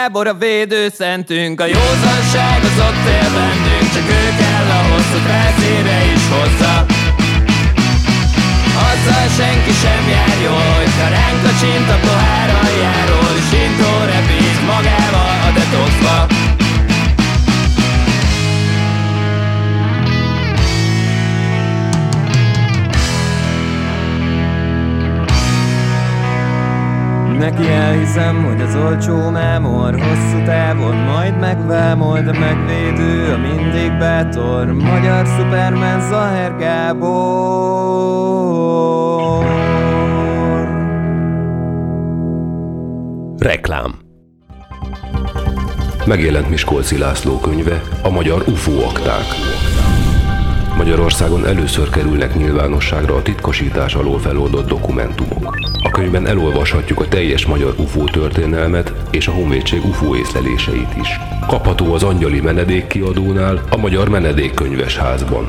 [0.00, 5.98] Gábor a védőszentünk A józanság az ott él bennünk Csak ő kell ahhoz, hogy felszére
[6.14, 6.74] is hozza.
[8.90, 13.50] Azzal senki sem jár jól Hogyha ránk a csint a pohár aljáról És
[14.12, 15.29] repít magával
[27.40, 34.72] Neki elhiszem, hogy az olcsó mámor Hosszú távon majd megvámol De megvédő a mindig bátor
[34.72, 37.10] Magyar Superman Zaher Gábor
[43.38, 43.94] Reklám
[46.06, 49.24] Megjelent Miskolci László könyve, a magyar UFO akták.
[50.80, 55.56] Magyarországon először kerülnek nyilvánosságra a titkosítás alól feloldott dokumentumok.
[55.82, 61.08] A könyvben elolvashatjuk a teljes magyar UFO történelmet és a Honvédség UFO észleléseit is.
[61.46, 65.46] Kapható az Angyali Menedék kiadónál, a Magyar Menedékkönyves házban.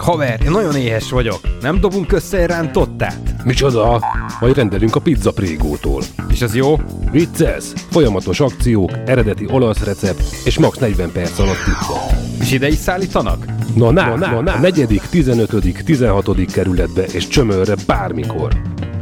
[0.00, 1.38] Haver, én nagyon éhes vagyok.
[1.60, 3.44] Nem dobunk össze egy rántottát?
[3.44, 4.00] Micsoda?
[4.40, 6.02] Majd rendelünk a pizza prégótól.
[6.28, 6.76] És az jó?
[7.10, 7.64] Vicces!
[7.90, 11.94] Folyamatos akciók, eredeti olasz recept és max 40 perc alatt pizza.
[12.40, 13.44] És ide is szállítanak?
[13.74, 14.58] Na, na, na, na, na.
[14.58, 16.44] negyedik, 15., 16.
[16.52, 18.52] kerületbe és csömörre bármikor.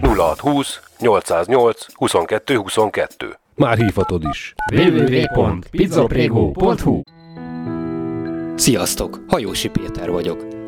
[0.00, 3.38] 0620 808 22 22.
[3.54, 4.54] Már hívhatod is.
[4.74, 7.00] www.pizzaprego.hu
[8.56, 9.24] Sziasztok!
[9.28, 10.60] Hajósi Péter vagyok.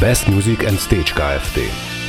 [0.00, 1.58] Best Music and Stage Kft.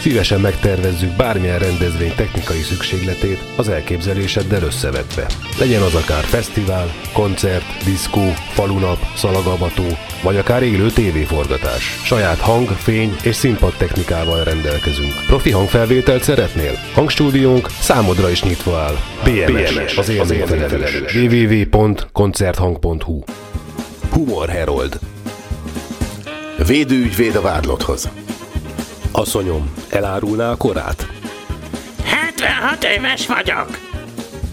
[0.02, 5.26] Szívesen megtervezzük bármilyen rendezvény technikai szükségletét az elképzeléseddel összevetve.
[5.60, 9.84] Legyen az akár fesztivál, koncert, diszkó, falunap, szalagavató,
[10.24, 11.84] vagy akár élő tévéforgatás.
[12.04, 15.14] Saját hang, fény és színpad technikával rendelkezünk.
[15.28, 16.74] Profi hangfelvételt szeretnél?
[16.94, 18.98] Hangstúdiónk számodra is nyitva áll.
[19.24, 21.16] BMS, BMS az élményfelelős.
[21.16, 23.24] www.koncerthang.hu
[24.12, 25.00] Humor Herold
[26.58, 28.10] Védőügyvéd a vádlotthoz.
[29.12, 31.08] Asszonyom, elárulná a korát?
[32.04, 33.80] 76 éves vagyok.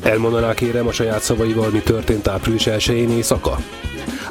[0.02, 3.58] Elmondaná kérem a saját szavaival, mi történt április 1 éjszaka?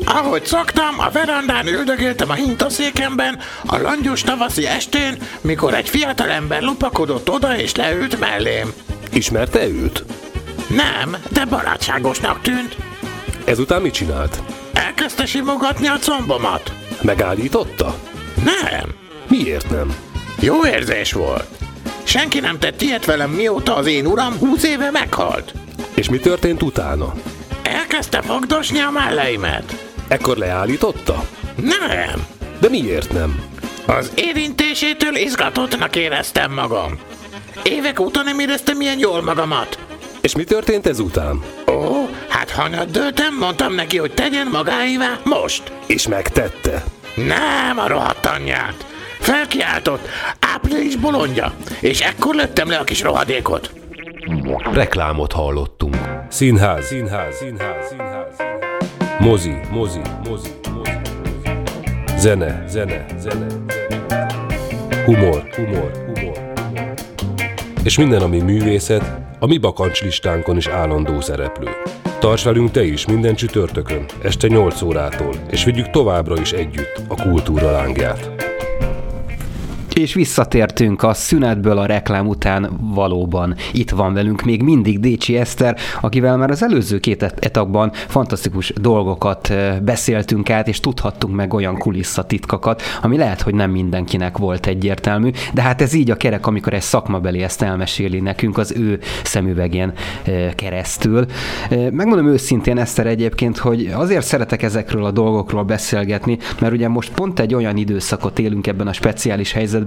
[0.05, 7.29] Ahogy szoktam, a verandán üldögéltem a hintaszékemben, a langyos tavaszi estén, mikor egy fiatalember lopakodott
[7.29, 8.73] oda és leült mellém.
[9.11, 10.03] Ismerte őt?
[10.67, 12.75] Nem, de barátságosnak tűnt.
[13.45, 14.41] Ezután mit csinált?
[14.73, 16.73] Elkezdte simogatni a combomat.
[17.01, 17.95] Megállította?
[18.43, 18.93] Nem,
[19.27, 19.95] Miért nem?
[20.39, 21.47] jó érzés volt.
[22.03, 25.53] Senki nem tett ilyet velem, mióta az én uram 20 éve meghalt.
[25.93, 27.13] És mi történt utána?
[27.63, 29.85] Elkezdte fogdosni a melleimet.
[30.07, 31.23] Ekkor leállította?
[31.55, 32.25] Nem,
[32.59, 33.43] De miért nem?
[33.85, 36.99] az érintésétől izgatottnak éreztem magam.
[37.63, 39.77] Évek óta nem éreztem ilyen jól magamat.
[40.21, 41.41] És mi történt ezután?
[41.67, 45.71] Ó, hát hanyat döltem, mondtam neki, hogy tegyen magáévá most.
[45.85, 46.83] És megtette.
[47.15, 48.85] Nem a rohadt anyját.
[49.19, 50.07] Felkiáltott,
[50.39, 53.71] április bolondja, és ekkor lőttem le a kis rohadékot.
[54.73, 55.97] Reklámot hallottunk.
[56.29, 58.35] Színház, színház, színház, színház.
[59.19, 60.91] Mozi, mozi, mozi, mozi.
[62.17, 63.45] Zene, zene, zene.
[65.05, 66.93] Humor, humor, humor, humor.
[67.83, 69.03] És minden, ami művészet,
[69.43, 71.69] a mi bakancslistánkon is állandó szereplő.
[72.19, 77.15] Tarts velünk te is minden csütörtökön, este 8 órától, és vigyük továbbra is együtt a
[77.15, 78.50] kultúra lángját.
[79.95, 83.55] És visszatértünk a szünetből a reklám után valóban.
[83.73, 88.73] Itt van velünk még mindig Décsi Eszter, akivel már az előző két et- etapban fantasztikus
[88.81, 95.29] dolgokat beszéltünk át, és tudhattunk meg olyan kulisszatitkakat, ami lehet, hogy nem mindenkinek volt egyértelmű,
[95.53, 99.93] de hát ez így a kerek, amikor egy szakmabeli ezt elmeséli nekünk az ő szemüvegén
[100.55, 101.25] keresztül.
[101.69, 107.39] Megmondom őszintén, Eszter egyébként, hogy azért szeretek ezekről a dolgokról beszélgetni, mert ugye most pont
[107.39, 109.79] egy olyan időszakot élünk ebben a speciális helyzetben,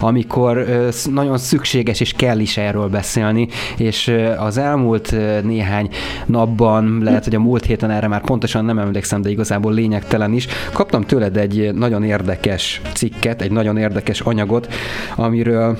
[0.00, 5.88] amikor ö, sz- nagyon szükséges és kell is erről beszélni, és az elmúlt néhány
[6.26, 10.46] napban, lehet, hogy a múlt héten erre már pontosan nem emlékszem, de igazából lényegtelen is,
[10.72, 14.68] kaptam tőled egy nagyon érdekes cikket, egy nagyon érdekes anyagot,
[15.16, 15.78] amiről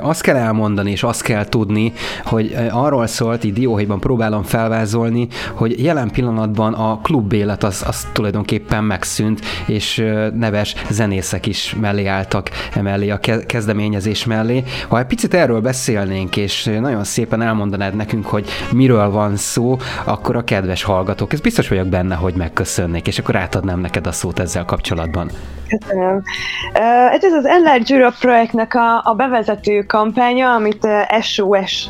[0.00, 1.92] azt kell elmondani, és azt kell tudni,
[2.24, 8.06] hogy arról szólt, így dióhéjban próbálom felvázolni, hogy jelen pillanatban a klub élet az, az
[8.12, 10.04] tulajdonképpen megszűnt, és
[10.34, 14.64] neves zenészek is mellé álltak emellé a kezdeményezés mellé.
[14.88, 20.36] Ha egy picit erről beszélnénk, és nagyon szépen elmondanád nekünk, hogy miről van szó, akkor
[20.36, 24.38] a kedves hallgatók, ez biztos vagyok benne, hogy megköszönnék, és akkor átadnám neked a szót
[24.38, 25.30] ezzel kapcsolatban.
[25.68, 26.22] Köszönöm.
[27.22, 30.88] Ez az Enlarge Europe projektnek a, a bevezető kampánya, amit
[31.20, 31.88] SOS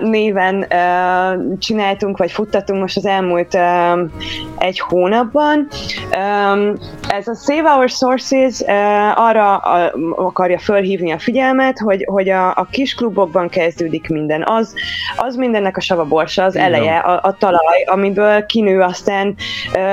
[0.00, 0.66] néven
[1.58, 3.58] csináltunk, vagy futtatunk most az elmúlt
[4.58, 5.68] egy hónapban.
[7.08, 8.60] Ez a Save Our Sources
[9.14, 9.56] arra
[10.16, 14.44] akarja fölhívni a figyelmet, hogy, hogy a, a kis klubokban kezdődik minden.
[14.46, 14.74] Az,
[15.16, 19.34] az mindennek a savaborsa, az eleje, a, a talaj, amiből kinő aztán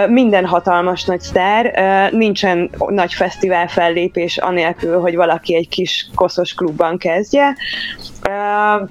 [0.07, 1.73] minden hatalmas nagy sztár.
[2.11, 7.55] Nincsen nagy fesztivál fellépés anélkül, hogy valaki egy kis koszos klubban kezdje.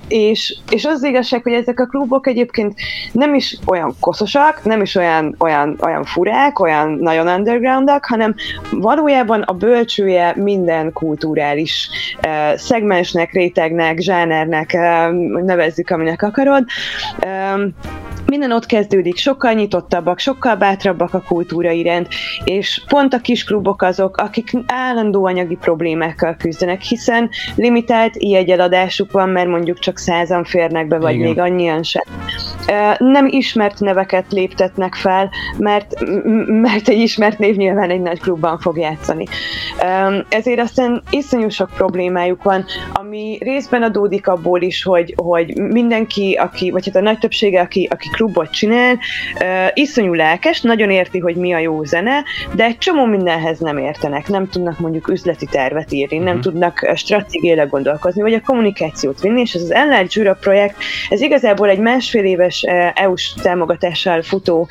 [0.09, 2.74] És, és az, az igazság, hogy ezek a klubok egyébként
[3.12, 8.34] nem is olyan koszosak, nem is olyan, olyan, olyan furák, olyan nagyon undergroundak, hanem
[8.70, 11.88] valójában a bölcsője minden kulturális
[12.26, 14.72] uh, szegmensnek, rétegnek, zsánernek,
[15.44, 16.64] nevezzük, aminek akarod.
[18.30, 22.08] Minden ott kezdődik, sokkal nyitottabbak, sokkal bátrabbak a kultúra iránt,
[22.44, 29.28] és pont a kis klubok azok, akik állandó anyagi problémákkal küzdenek, hiszen limitált jegyeladásuk van,
[29.28, 31.28] mert mondjuk csak százan férnek be, vagy Igen.
[31.28, 32.02] még annyian sem.
[32.98, 35.94] Nem ismert neveket léptetnek fel, mert,
[36.46, 39.24] mert egy ismert név nyilván egy nagy klubban fog játszani.
[40.28, 46.70] Ezért aztán iszonyú sok problémájuk van, ami részben adódik abból is, hogy, hogy mindenki, aki,
[46.70, 48.98] vagy hát a nagy többsége, aki, aki klubot csinál,
[49.74, 54.28] iszonyú lelkes, nagyon érti, hogy mi a jó zene, de egy csomó mindenhez nem értenek,
[54.28, 56.42] nem tudnak mondjuk üzleti tervet írni, nem uh-huh.
[56.42, 60.76] tudnak stratégiailag gondolkozni, vagy a kommunikációt vinni, és ez az Enlarge Europe projekt,
[61.08, 62.62] ez igazából egy másfél éves
[62.94, 64.68] EU-s támogatással futó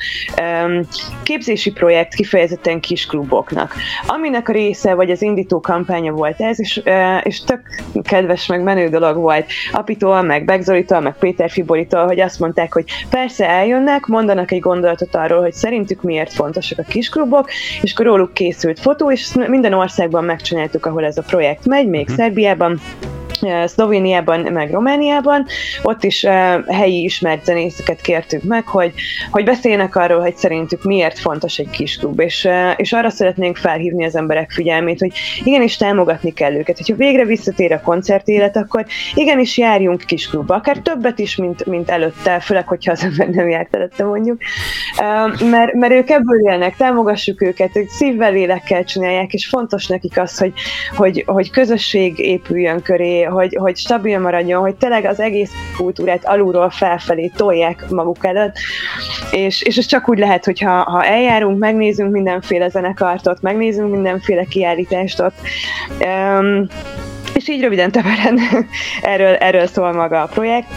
[1.22, 3.74] képzési projekt kifejezetten kis kluboknak,
[4.06, 6.82] aminek a része, vagy az indító kampánya volt ez, és,
[7.22, 7.60] és tök
[8.02, 12.84] kedves, meg menő dolog volt Apitól, meg Begzolitól, meg Péter Fibolitól, hogy azt mondták, hogy
[13.10, 17.50] persze eljönnek, mondanak egy gondolatot arról, hogy szerintük miért fontosak a kisklubok,
[17.82, 22.00] és akkor róluk készült fotó, és minden országban megcsináltuk, ahol ez a projekt megy, még
[22.00, 22.16] uh-huh.
[22.16, 22.80] Szerbiában,
[23.64, 25.46] Szlovéniában, meg Romániában.
[25.82, 26.24] Ott is
[26.66, 28.92] helyi ismert zenészeket kértük meg, hogy,
[29.30, 34.04] hogy beszéljenek arról, hogy szerintük miért fontos egy kis klub, és, és arra szeretnénk felhívni
[34.04, 35.12] az emberek figyelmét, hogy
[35.44, 36.76] igenis támogatni kell őket.
[36.76, 41.90] Hogyha végre visszatér a koncertélet, akkor igenis járjunk kis klubba, akár többet is, mint, mint
[41.90, 44.40] előtte, főleg, hogyha az ember nem járt előtte mondjuk.
[45.50, 50.38] Mert, mert ők ebből élnek, támogassuk őket, ők szívvel, lélekkel csinálják, és fontos nekik az,
[50.38, 50.52] hogy,
[50.96, 56.70] hogy, hogy közösség épüljön köré, hogy, hogy stabil maradjon, hogy tényleg az egész kultúrát alulról
[56.70, 58.56] felfelé tolják maguk előtt,
[59.30, 64.44] és, és ez csak úgy lehet, hogy ha, ha eljárunk, megnézünk mindenféle zenekartot, megnézünk mindenféle
[64.44, 65.34] kiállítást ott,
[66.00, 66.66] um,
[67.40, 68.38] és így röviden teveren
[69.02, 70.68] erről, erről szól maga a projekt.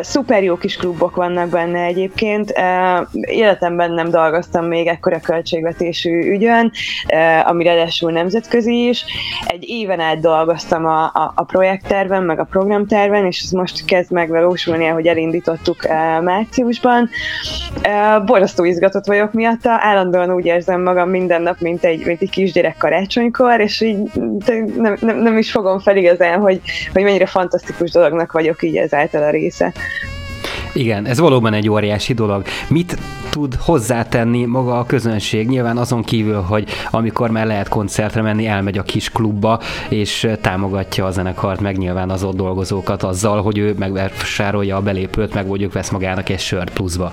[0.00, 2.52] Szuper jó kis klubok vannak benne egyébként.
[3.20, 6.72] Életemben nem dolgoztam még ekkora költségvetésű ügyön,
[7.44, 9.04] ami ráadásul nemzetközi is.
[9.46, 14.12] Egy éven át dolgoztam a, a, a projektterven, meg a programterven, és ez most kezd
[14.12, 15.88] megvalósulni, hogy elindítottuk
[16.22, 17.08] márciusban.
[18.26, 22.76] Borzasztó izgatott vagyok miatta, állandóan úgy érzem magam minden nap, mint egy, mint egy kisgyerek
[22.76, 23.98] karácsonykor, és így
[24.76, 26.60] nem, nem, nem is fogom fel igazán, hogy,
[26.92, 29.72] hogy mennyire fantasztikus dolognak vagyok így ezáltal a része.
[30.72, 32.42] Igen, ez valóban egy óriási dolog.
[32.68, 32.98] Mit
[33.30, 35.48] tud hozzátenni maga a közönség?
[35.48, 41.04] Nyilván azon kívül, hogy amikor már lehet koncertre menni, elmegy a kis klubba, és támogatja
[41.04, 45.72] a zenekart, meg nyilván az ott dolgozókat azzal, hogy ő megvásárolja a belépőt, meg mondjuk
[45.72, 47.12] vesz magának egy sört pluszba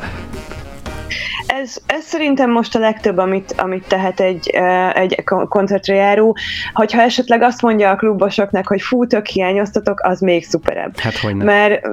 [1.47, 4.49] ez, ez szerintem most a legtöbb, amit, amit tehet egy,
[4.93, 6.37] egy koncertre járó.
[6.73, 10.99] Hogyha esetleg azt mondja a klubosoknak, hogy fú, tök hiányoztatok, az még szuperebb.
[10.99, 11.45] Hát hogy nem.
[11.45, 11.87] Mert,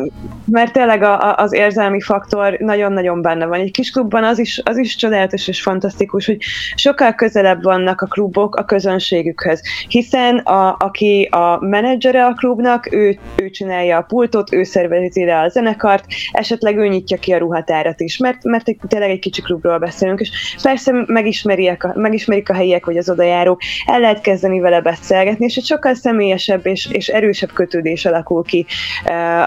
[0.46, 3.61] mert tényleg a, a, az érzelmi faktor nagyon-nagyon benne van.
[3.61, 6.38] Egy kis klubban az is, az is csodálatos és fantasztikus, hogy
[6.74, 9.62] sokkal közelebb vannak a klubok a közönségükhöz.
[9.88, 15.40] Hiszen a, aki a menedzsere a klubnak, ő, ő csinálja a pultot, ő szervezi le
[15.40, 19.78] a zenekart, esetleg ő nyitja ki a ruhatárat is, mert, mert tényleg egy kicsi klubról
[19.78, 24.80] beszélünk, és persze megismerik a, megismerik a helyiek vagy az odajárók, el lehet kezdeni vele
[24.80, 28.66] beszélgetni, és egy sokkal személyesebb és, és erősebb kötődés alakul ki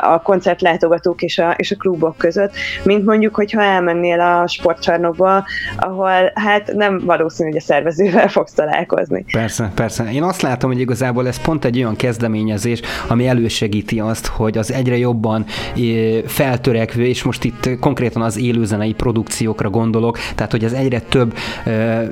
[0.02, 2.52] a koncertlátogatók és a, és a klubok között,
[2.84, 5.46] mint mondjuk, hogyha elmennél a sportcsarnokba,
[5.78, 9.26] ahol hát nem valószínű, hogy a szervezővel fogsz találkozni.
[9.32, 10.12] Persze, persze.
[10.12, 14.72] Én azt látom, hogy igazából ez pont egy olyan kezdeményezés, ami elősegíti azt, hogy az
[14.72, 15.46] egyre jobban
[16.26, 21.34] feltörekvő, és most itt konkrétan az élőzenei produkciókra gondolok, tehát hogy az egyre több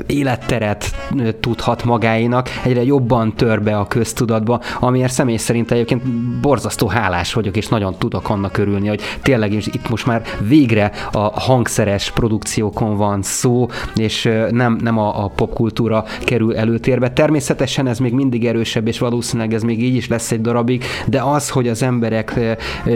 [0.07, 0.95] életteret
[1.39, 6.03] tudhat magáinak, egyre jobban tör be a köztudatba, amiért személy szerint egyébként
[6.41, 10.91] borzasztó hálás vagyok, és nagyon tudok annak örülni, hogy tényleg is itt most már végre
[11.11, 17.11] a hangszeres produkciókon van szó, és nem, nem a, a popkultúra kerül előtérbe.
[17.11, 21.21] Természetesen ez még mindig erősebb, és valószínűleg ez még így is lesz egy darabig, de
[21.21, 22.39] az, hogy az emberek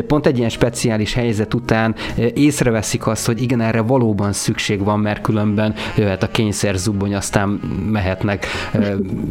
[0.07, 1.95] pont egy ilyen speciális helyzet után
[2.33, 7.49] észreveszik azt, hogy igen, erre valóban szükség van, mert különben jöhet a kényszer zubony, aztán
[7.91, 8.45] mehetnek,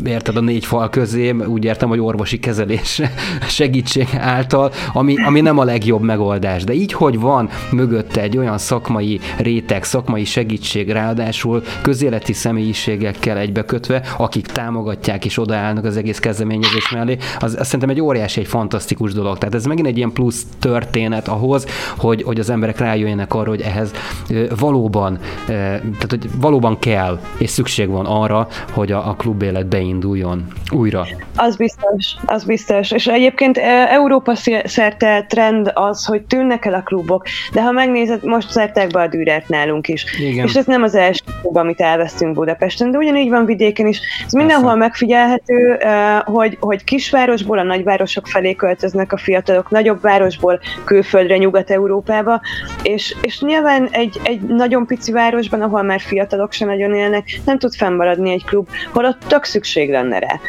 [0.05, 3.03] érted, a négy fal közé, úgy értem, hogy orvosi kezelés
[3.49, 6.65] segítség által, ami, ami nem a legjobb megoldás.
[6.65, 14.03] De így, hogy van mögötte egy olyan szakmai réteg, szakmai segítség, ráadásul közéleti személyiségekkel egybekötve,
[14.19, 19.13] akik támogatják és odaállnak az egész kezdeményezés mellé, az, az szerintem egy óriási, egy fantasztikus
[19.13, 19.39] dolog.
[19.39, 21.67] Tehát ez megint egy ilyen plusz történet ahhoz,
[21.97, 23.91] hogy, hogy az emberek rájöjjenek arra, hogy ehhez
[24.59, 30.47] valóban, tehát hogy valóban kell, és szükség van arra, hogy a, a klub élet beinduljon
[30.73, 31.07] újra.
[31.37, 32.91] Az biztos, az biztos.
[32.91, 33.59] És egyébként
[33.89, 34.33] Európa
[34.65, 39.07] szerte trend az, hogy tűnnek el a klubok, de ha megnézed, most zárták be a
[39.07, 40.05] Dürert nálunk is.
[40.19, 40.47] Igen.
[40.47, 44.01] És ez nem az első klub, amit elvesztünk Budapesten, de ugyanígy van vidéken is.
[44.27, 45.79] Ez mindenhol megfigyelhető,
[46.25, 52.41] hogy, hogy kisvárosból a nagyvárosok felé költöznek a fiatalok, nagyobb városból külföldre, Nyugat-Európába,
[52.83, 57.59] és, és nyilván egy, egy nagyon pici városban, ahol már fiatalok sem nagyon élnek, nem
[57.59, 60.41] tud fennmaradni egy klub, holott tök szükség lenne rá.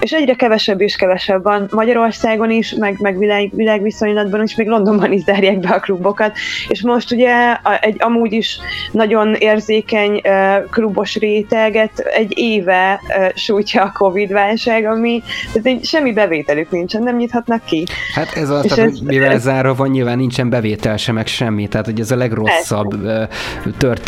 [0.00, 5.12] És egyre kevesebb és kevesebb van Magyarországon is, meg, meg világ, világviszonylatban is, még Londonban
[5.12, 6.32] is zárják be a klubokat,
[6.68, 8.58] és most ugye egy amúgy is
[8.92, 15.22] nagyon érzékeny uh, klubos réteget egy éve uh, sújtja a Covid-válság, ami
[15.52, 17.84] tehát egy, semmi bevételük nincsen, nem nyithatnak ki.
[18.14, 21.68] Hát ez az, tehát, ez, mivel ez zárva van, nyilván nincsen bevétel sem, meg semmi,
[21.68, 22.94] tehát hogy ez a legrosszabb,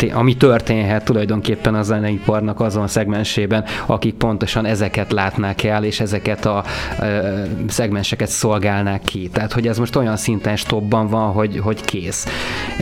[0.07, 5.99] történ, ami történhet tulajdonképpen a zeneiparnak azon a szegmensében, akik pontosan ezeket látnák el, és
[5.99, 6.63] ezeket a
[7.01, 9.29] ö, szegmenseket szolgálnák ki.
[9.33, 12.27] Tehát, hogy ez most olyan szinten stopban van, hogy, hogy kész.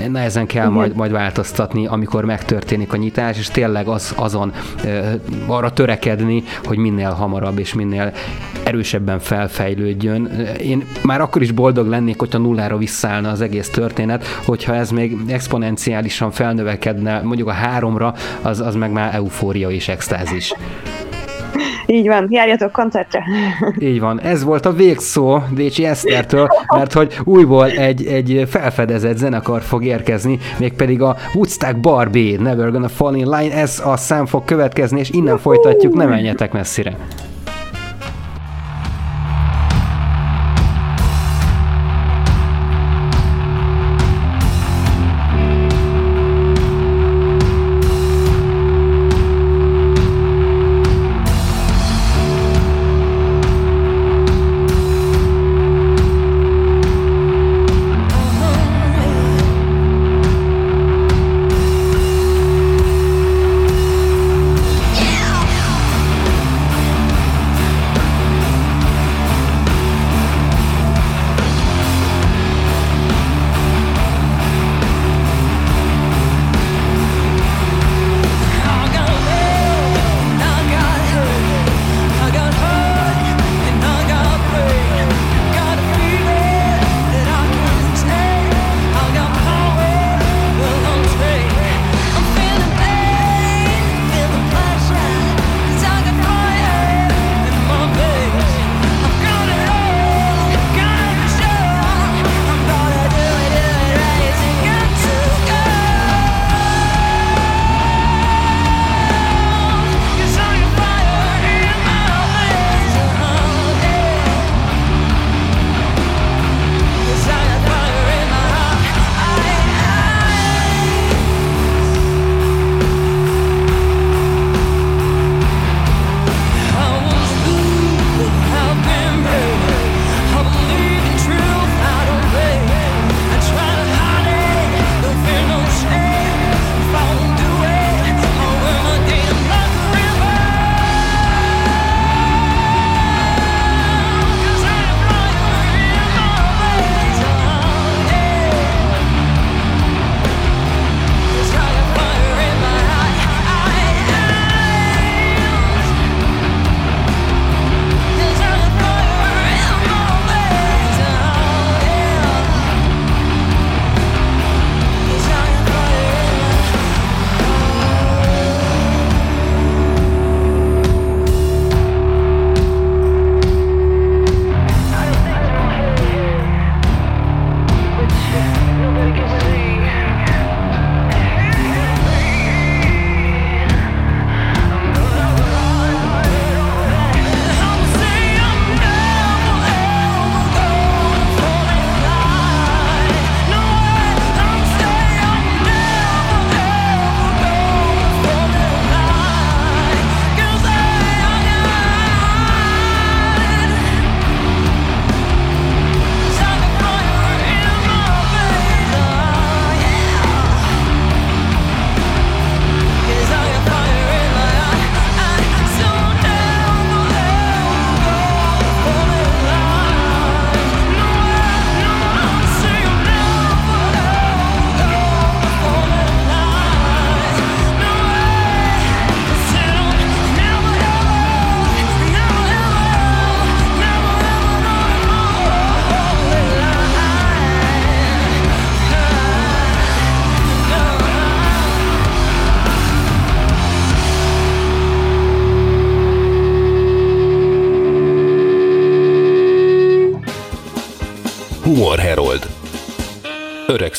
[0.10, 4.54] Nehezen kell majd, majd változtatni, amikor megtörténik a nyitás, és tényleg az, azon
[4.84, 5.00] ö,
[5.48, 8.14] arra törekedni, hogy minél hamarabb és minél
[8.64, 10.26] erősebben felfejlődjön.
[10.60, 15.18] Én már akkor is boldog lennék, hogyha nullára visszaállna az egész történet, hogyha ez még
[15.28, 20.54] exponenciálisan felnövekedne mondjuk a háromra, az, az meg már eufória és extázis.
[21.86, 23.24] Így van, járjatok koncertre.
[23.80, 29.62] Így van, ez volt a végszó Décsi Esztertől, mert hogy újból egy, egy felfedezett zenekar
[29.62, 34.46] fog érkezni, mégpedig a Woodstock Barbie, Never Gonna Fall in Line, ez a szám fog
[34.46, 36.98] következni, és innen folytatjuk, ne menjetek messzire.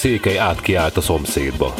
[0.06, 1.74] Székely átkiált a szomszédba.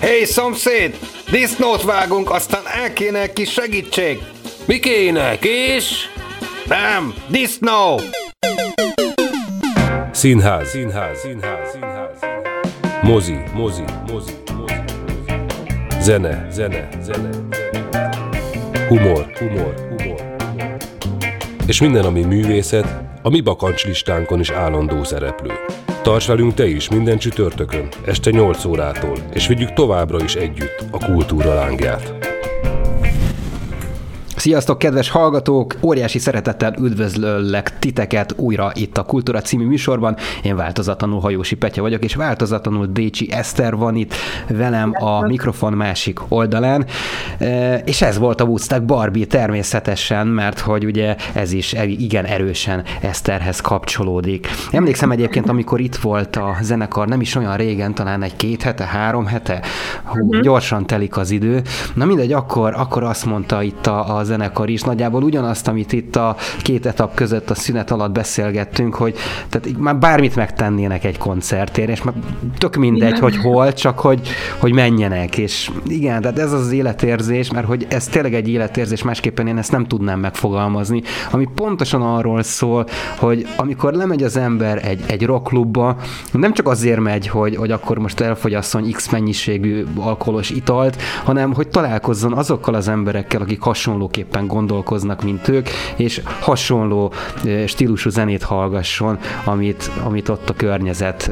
[0.00, 0.98] Hé, szomszéd!
[1.30, 4.22] Disznót vágunk, aztán el kéne kis segítség.
[4.66, 6.10] Mi kéne, kés?
[6.66, 8.00] Nem, disznó!
[10.10, 12.18] Színház, színház, színház, színház.
[13.02, 14.74] Mozi, mozi, mozi, mozi.
[16.00, 17.28] Zene, zene, zene.
[18.88, 20.36] Humor, humor, humor.
[21.66, 22.86] És minden, ami művészet,
[23.22, 25.52] a mi bakancslistánkon is állandó szereplő.
[26.04, 31.04] Tarts velünk te is minden csütörtökön, este 8 órától, és vigyük továbbra is együtt a
[31.04, 32.23] kultúra lángját.
[34.44, 35.76] Sziasztok, kedves hallgatók!
[35.82, 40.16] Óriási szeretettel üdvözlöllek titeket újra itt a Kultúra című műsorban.
[40.42, 44.14] Én változatlanul Hajósi Petya vagyok, és változatlanul Décsi Eszter van itt
[44.48, 46.86] velem a mikrofon másik oldalán.
[47.38, 52.84] E, És ez volt a Woodstock Barbie természetesen, mert hogy ugye ez is igen erősen
[53.00, 54.48] Eszterhez kapcsolódik.
[54.70, 58.84] Emlékszem egyébként, amikor itt volt a zenekar, nem is olyan régen, talán egy két hete,
[58.84, 59.62] három hete,
[60.04, 61.62] hú, gyorsan telik az idő.
[61.94, 66.16] Na mindegy, akkor, akkor azt mondta itt a, a zenekar is, nagyjából ugyanazt, amit itt
[66.16, 69.16] a két etap között a szünet alatt beszélgettünk, hogy
[69.48, 72.14] tehát már bármit megtennének egy koncertért, és már
[72.58, 74.28] tök mindegy, hogy hol, csak hogy,
[74.58, 79.46] hogy menjenek, és igen, tehát ez az életérzés, mert hogy ez tényleg egy életérzés, másképpen
[79.46, 82.86] én ezt nem tudnám megfogalmazni, ami pontosan arról szól,
[83.18, 85.96] hogy amikor lemegy az ember egy, egy rockklubba,
[86.32, 91.68] nem csak azért megy, hogy, hogy akkor most elfogyasszon x mennyiségű alkoholos italt, hanem hogy
[91.68, 97.12] találkozzon azokkal az emberekkel, akik hasonlóképpen gondolkoznak, mint ők, és hasonló
[97.66, 101.30] stílusú zenét hallgasson, amit, amit ott a környezet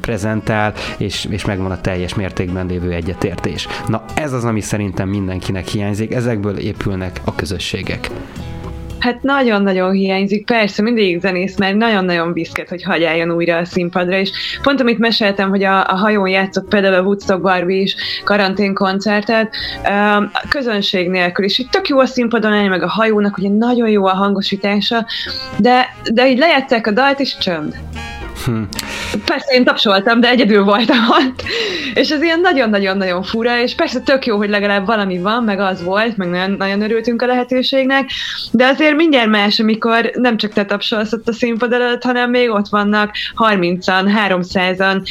[0.00, 3.68] prezentál, és, és megvan a teljes mértékben lévő egyetértés.
[3.86, 8.10] Na ez az, ami szerintem mindenkinek hiányzik, ezekből épülnek a közösségek.
[8.98, 14.30] Hát nagyon-nagyon hiányzik, persze, mindig zenész, mert nagyon-nagyon biszket, hogy hagyjáljon újra a színpadra, és
[14.62, 19.54] pont amit meséltem, hogy a, a hajón játszok például a Woodstock Barbie is karantén koncertet,
[20.32, 23.88] a közönség nélkül is, így tök jó a színpadon állni, meg a hajónak, ugye nagyon
[23.88, 25.06] jó a hangosítása,
[25.58, 27.76] de, de így lejátszák a dalt, és csönd.
[28.48, 28.62] Hm.
[29.24, 31.42] Persze én tapsoltam, de egyedül voltam ott.
[31.94, 35.82] És ez ilyen nagyon-nagyon-nagyon fura, és persze tök jó, hogy legalább valami van, meg az
[35.82, 38.10] volt, meg nagyon, nagyon örültünk a lehetőségnek,
[38.52, 42.50] de azért mindjárt más, amikor nem csak te tapsolsz ott a színpad előtt, hanem még
[42.50, 45.02] ott vannak 30-an, 300-an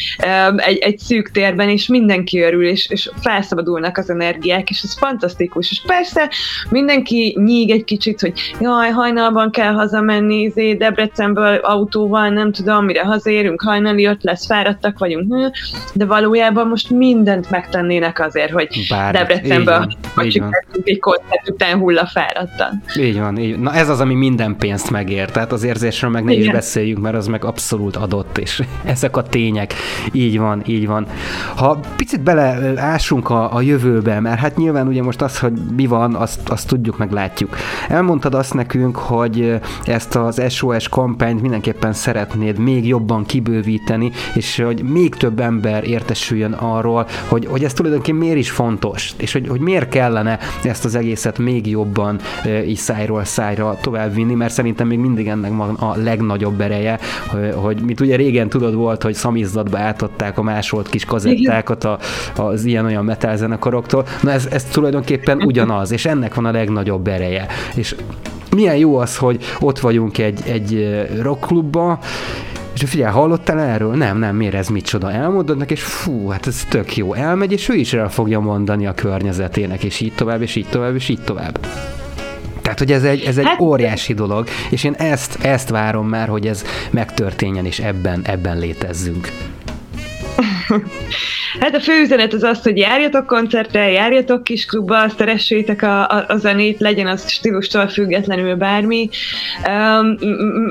[0.55, 5.71] egy, egy szűk térben, és mindenki örül, és, és felszabadulnak az energiák, és ez fantasztikus.
[5.71, 6.29] És persze
[6.69, 13.03] mindenki nyíg egy kicsit, hogy jaj, hajnalban kell hazamenni, izé, Debrecenből autóval, nem tudom, mire
[13.27, 15.45] hazérünk, hajnali ott lesz, fáradtak vagyunk, hm,
[15.93, 19.97] de valójában most mindent megtennének azért, hogy Bármit.
[20.15, 20.51] Vagy van.
[20.83, 22.83] egy koncert után hulla fáradtan.
[22.99, 23.59] Így van, így.
[23.59, 25.31] Na ez az, ami minden pénzt megér.
[25.31, 26.53] Tehát az érzésről meg ne is Igen.
[26.53, 29.73] beszéljünk, mert az meg abszolút adott, és ezek a tények.
[30.11, 31.07] Így van, így van.
[31.55, 36.15] Ha picit beleásunk a, a jövőbe, mert hát nyilván ugye most az, hogy mi van,
[36.15, 37.55] azt, azt tudjuk, meg látjuk.
[37.89, 44.83] Elmondtad azt nekünk, hogy ezt az SOS kampányt mindenképpen szeretnéd még jobban kibővíteni, és hogy
[44.83, 49.59] még több ember értesüljön arról, hogy, hogy ez tulajdonképpen miért is fontos, és hogy, hogy
[49.59, 52.19] miért kellene ezt az egészet még jobban
[52.67, 57.81] így szájról szájra továbbvinni, mert szerintem még mindig ennek van a legnagyobb ereje, hogy, hogy
[57.81, 61.99] mit ugye régen tudod volt, hogy szamizzatba átadták a másolt kis kazettákat a,
[62.35, 67.47] az ilyen-olyan metal zenekaroktól, na ez, ez tulajdonképpen ugyanaz, és ennek van a legnagyobb ereje.
[67.75, 67.95] És
[68.57, 71.99] milyen jó az, hogy ott vagyunk egy, egy rockklubba,
[72.81, 73.95] és figyelj, hallottál erről?
[73.95, 75.11] Nem, nem, miért ez micsoda?
[75.11, 77.13] Elmondod neki, és fú, hát ez tök jó.
[77.13, 80.95] Elmegy, és ő is el fogja mondani a környezetének, és így tovább, és így tovább,
[80.95, 81.59] és így tovább.
[82.61, 86.27] Tehát, hogy ez egy, ez egy Hát- óriási dolog, és én ezt, ezt várom már,
[86.27, 89.31] hogy ez megtörténjen, és ebben, ebben létezzünk.
[91.59, 96.25] Hát a fő üzenet az az, hogy járjatok koncertre, járjatok kis klubba, szeressétek a, a,
[96.27, 99.09] a zenét, legyen az stílustól függetlenül bármi,
[99.67, 100.17] um,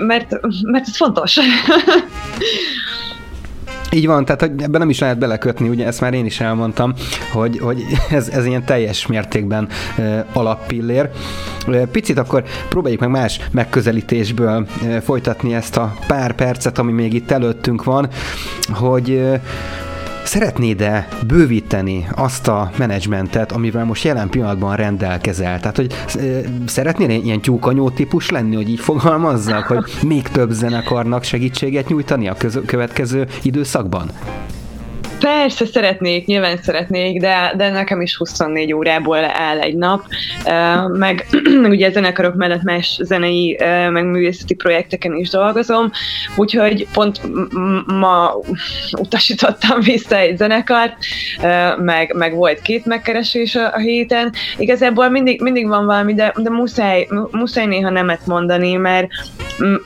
[0.06, 1.38] mert, mert ez fontos.
[3.96, 6.94] Így van, tehát hogy ebben nem is lehet belekötni, ugye ezt már én is elmondtam,
[7.32, 9.68] hogy, hogy ez, ez ilyen teljes mértékben
[9.98, 11.10] e, alappillér.
[11.90, 17.30] Picit akkor próbáljuk meg más megközelítésből e, folytatni ezt a pár percet, ami még itt
[17.30, 18.08] előttünk van,
[18.68, 19.40] hogy e,
[20.26, 25.60] Szeretnéd-e bővíteni azt a menedzsmentet, amivel most jelen pillanatban rendelkezel?
[25.60, 25.94] Tehát, hogy
[26.66, 32.36] szeretnél ilyen tyúkanyó típus lenni, hogy így fogalmazzak, hogy még több zenekarnak segítséget nyújtani a
[32.66, 34.10] következő időszakban?
[35.20, 40.04] Persze szeretnék, nyilván szeretnék, de, de nekem is 24 órából áll egy nap,
[40.98, 41.26] meg
[41.64, 43.56] ugye zenekarok mellett más zenei,
[43.90, 45.90] meg művészeti projekteken is dolgozom,
[46.36, 47.20] úgyhogy pont
[47.86, 48.34] ma
[48.98, 50.96] utasítottam vissza egy zenekart,
[51.78, 54.32] meg, meg volt két megkeresés a, a héten.
[54.56, 59.08] Igazából mindig, mindig van valami, de, de muszáj, muszáj néha nemet mondani, mert,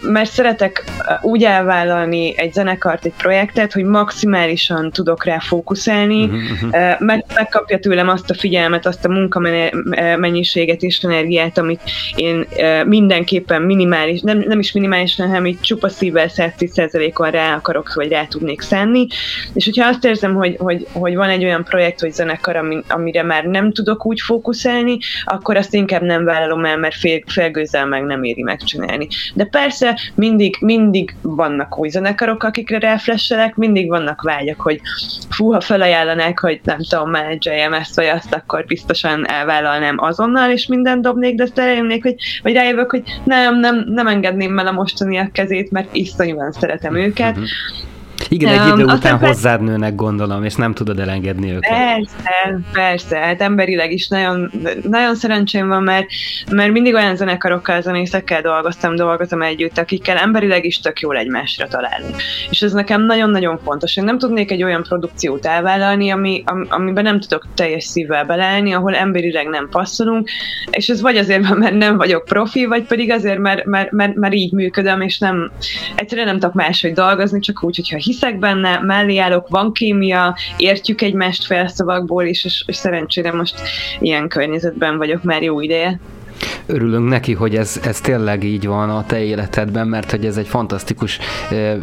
[0.03, 0.85] mert szeretek
[1.22, 6.99] úgy elvállalni egy zenekart, egy projektet, hogy maximálisan tudok rá fókuszálni, uh-huh.
[6.99, 11.81] meg, megkapja tőlem azt a figyelmet, azt a munkamennyiséget és energiát, amit
[12.14, 12.47] én
[12.87, 18.25] mindenképpen minimális, nem, nem is minimális, hanem így csupa szívvel 110%-on rá akarok, vagy rá
[18.25, 19.07] tudnék szenni.
[19.53, 23.23] És hogyha azt érzem, hogy, hogy, hogy van egy olyan projekt, vagy zenekar, ami, amire
[23.23, 28.05] már nem tudok úgy fókuszálni, akkor azt inkább nem vállalom el, mert fél, felgőzzel meg
[28.05, 29.07] nem éri megcsinálni.
[29.35, 34.81] De persze mindig, mindig vannak új zenekarok, akikre ráflesselek, mindig vannak vágyak, hogy
[35.31, 40.67] fú, ha felajánlanák, hogy nem tudom, menedzseljem ezt vagy azt, akkor biztosan elvállalnám azonnal, és
[40.67, 44.73] mindent dobnék, de azt rájönnék, hogy, vagy rájövök, hogy nem, nem, nem engedném el a
[44.73, 47.31] mostaniak kezét, mert iszonyúan szeretem őket.
[47.31, 47.49] Uh-huh.
[48.31, 51.70] Igen, egy idő um, után hozzád nőnek, gondolom, és nem tudod elengedni őket.
[51.70, 54.51] Persze, persze, hát emberileg is nagyon,
[54.83, 56.07] nagyon szerencsém van, mert,
[56.51, 62.14] mert mindig olyan zenekarokkal, zenészekkel dolgoztam, dolgozom együtt, akikkel emberileg is tök jól egymásra találunk.
[62.51, 63.97] És ez nekem nagyon-nagyon fontos.
[63.97, 68.72] Én nem tudnék egy olyan produkciót elvállalni, ami, am, amiben nem tudok teljes szívvel beleállni,
[68.72, 70.28] ahol emberileg nem passzolunk,
[70.70, 74.35] és ez vagy azért mert nem vagyok profi, vagy pedig azért, mert, mert, mert, mert
[74.35, 75.51] így működöm, és nem,
[75.97, 81.01] egyszerűen nem tudok máshogy dolgozni, csak úgy, hogyha hiszek benne, mellé állok, van kémia, értjük
[81.01, 83.55] egymást felszavakból is, és, és szerencsére most
[83.99, 86.01] ilyen környezetben vagyok már jó ideje
[86.66, 90.47] örülünk neki, hogy ez, ez tényleg így van a te életedben, mert hogy ez egy
[90.47, 91.18] fantasztikus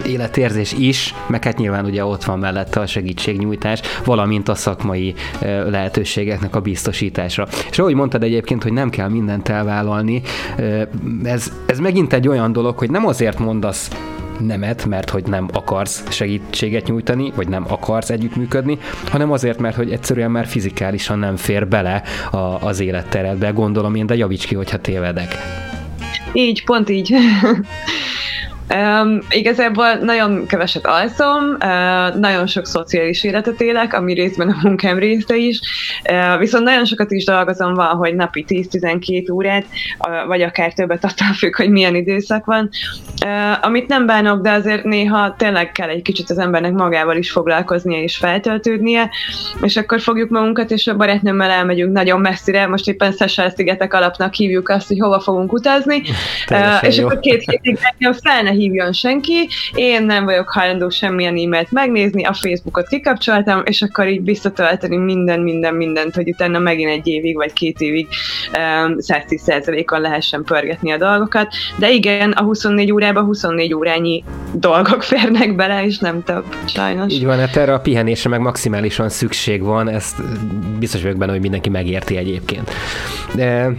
[0.06, 5.14] életérzés is, meg hát nyilván ugye ott van mellette a segítségnyújtás, valamint a szakmai
[5.70, 7.48] lehetőségeknek a biztosítása.
[7.70, 10.22] És ahogy mondtad egyébként, hogy nem kell mindent elvállalni,
[11.24, 13.90] ez, ez megint egy olyan dolog, hogy nem azért mondasz
[14.40, 18.78] nemet, mert hogy nem akarsz segítséget nyújtani, vagy nem akarsz együttműködni,
[19.10, 24.06] hanem azért, mert hogy egyszerűen már fizikálisan nem fér bele a, az életteredbe, gondolom én,
[24.06, 25.36] de javíts ki, hogyha tévedek.
[26.34, 27.14] Így, pont így.
[28.76, 34.98] Um, igazából nagyon keveset alszom, uh, nagyon sok szociális életet élek, ami részben a munkám
[34.98, 35.60] része is,
[36.12, 39.66] uh, viszont nagyon sokat is dolgozom van, hogy napi 10-12 órát,
[40.08, 42.70] uh, vagy akár többet attól függ, hogy milyen időszak van,
[43.26, 47.32] uh, amit nem bánok, de azért néha tényleg kell egy kicsit az embernek magával is
[47.32, 49.10] foglalkoznia és feltöltődnie,
[49.62, 54.34] és akkor fogjuk magunkat, és a barátnőmmel elmegyünk nagyon messzire, most éppen Szesel szigetek alapnak
[54.34, 56.02] hívjuk azt, hogy hova fogunk utazni,
[56.52, 57.06] uh, és jó.
[57.06, 62.34] akkor két hétig nekem fel hívjon senki, én nem vagyok hajlandó semmilyen e-mailt megnézni, a
[62.34, 67.54] Facebookot kikapcsoltam, és akkor így visszatölteni minden, minden, mindent, hogy utána megint egy évig vagy
[67.54, 68.08] két évig
[68.48, 71.54] um, 110%-on lehessen pörgetni a dolgokat.
[71.78, 77.14] De igen, a 24 órában 24 órányi dolgok férnek bele, és nem több, sajnos.
[77.14, 80.16] Így van, hát erre a pihenésre meg maximálisan szükség van, ezt
[80.80, 82.72] biztos vagyok benne, hogy mindenki megérti egyébként.
[83.36, 83.76] De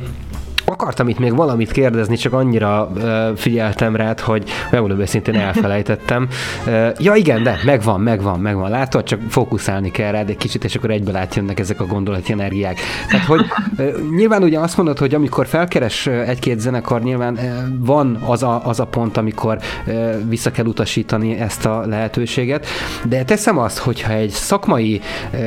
[0.71, 6.29] Akartam itt még valamit kérdezni, csak annyira uh, figyeltem rád, hogy megmondom őszintén elfelejtettem.
[6.67, 8.71] Uh, ja igen, de megvan, megvan, megvan.
[8.71, 12.79] Látod, csak fókuszálni kell rád egy kicsit, és akkor egybe átjönnek ezek a gondolati energiák.
[13.11, 13.47] Tehát, hogy
[13.79, 17.43] uh, nyilván ugye azt mondod, hogy amikor felkeres egy-két zenekar, nyilván uh,
[17.79, 22.67] van az a, az a pont, amikor uh, vissza kell utasítani ezt a lehetőséget,
[23.05, 25.01] de teszem azt, hogyha egy szakmai
[25.33, 25.39] uh,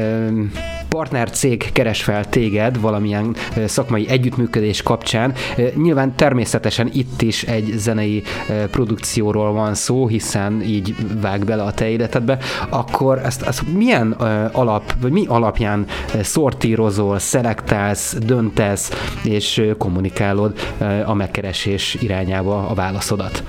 [0.92, 3.36] partnercég keres fel téged valamilyen
[3.66, 5.34] szakmai együttműködés kapcsán.
[5.76, 8.24] Nyilván természetesen itt is egy zenei
[8.72, 12.38] produkcióról van szó, hiszen így vág bele a te életedbe,
[12.70, 14.12] akkor ezt, ezt milyen
[14.52, 15.86] alap, vagy mi alapján
[16.22, 18.92] szortírozol, szelektálsz, döntesz
[19.24, 20.60] és kommunikálod
[21.06, 23.44] a megkeresés irányába a válaszodat?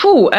[0.00, 0.32] Fú, uh,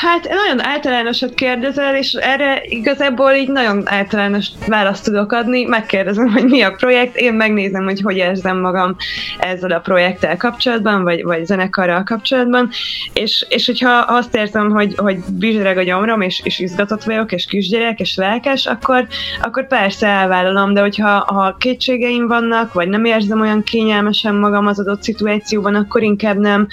[0.00, 5.64] hát nagyon általánosat kérdezel, és erre igazából így nagyon általános választ tudok adni.
[5.64, 8.96] Megkérdezem, hogy mi a projekt, én megnézem, hogy hogy érzem magam
[9.38, 12.70] ezzel a projekttel kapcsolatban, vagy, vagy zenekarral kapcsolatban,
[13.12, 17.46] és, és hogyha azt érzem, hogy, hogy bizsereg a gyomrom, és, és izgatott vagyok, és
[17.46, 19.06] kisgyerek, és lelkes, akkor,
[19.42, 24.80] akkor persze elvállalom, de hogyha ha kétségeim vannak, vagy nem érzem olyan kényelmesen magam az
[24.80, 26.66] adott szituációban, akkor inkább nem,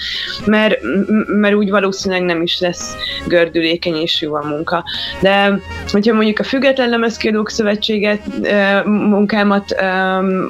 [0.44, 0.78] mert,
[1.26, 4.84] mert úgy valószínűleg nem is lesz gördülékeny és jó a munka.
[5.20, 5.60] De
[5.90, 8.20] hogyha mondjuk a Független Lemezkiadók Szövetséget
[8.84, 9.76] munkámat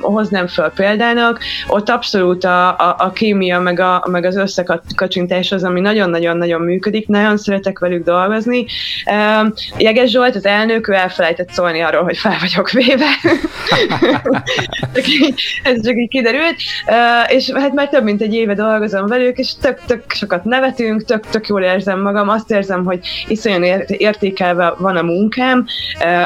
[0.01, 5.65] hoznám föl példának, ott abszolút a, a, a kémia meg, a, meg az összekacsintás az,
[5.65, 8.67] ami nagyon-nagyon-nagyon működik, nagyon szeretek velük dolgozni.
[9.79, 13.07] Jeges Zsolt, az elnök, ő elfelejtett szólni arról, hogy fel vagyok véve.
[15.63, 16.57] Ez csak így kiderült.
[17.27, 21.63] És hát már több mint egy éve dolgozom velük, és tök-tök sokat nevetünk, tök-tök jól
[21.63, 25.67] érzem magam, azt érzem, hogy iszonyan értékelve van a munkám,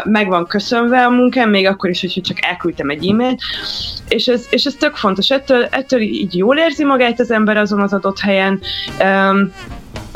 [0.04, 3.40] meg van köszönve a munkám, még akkor is, hogy csak elküldtem egy e-mailt,
[4.08, 7.80] és ez, és ez tök fontos, ettől, ettől így jól érzi magát az ember azon
[7.80, 8.60] az adott helyen,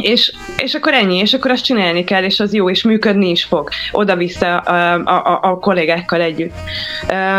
[0.07, 0.33] és,
[0.63, 3.69] és akkor ennyi, és akkor azt csinálni kell, és az jó, és működni is fog,
[3.93, 6.55] oda-vissza a, a, a kollégákkal együtt.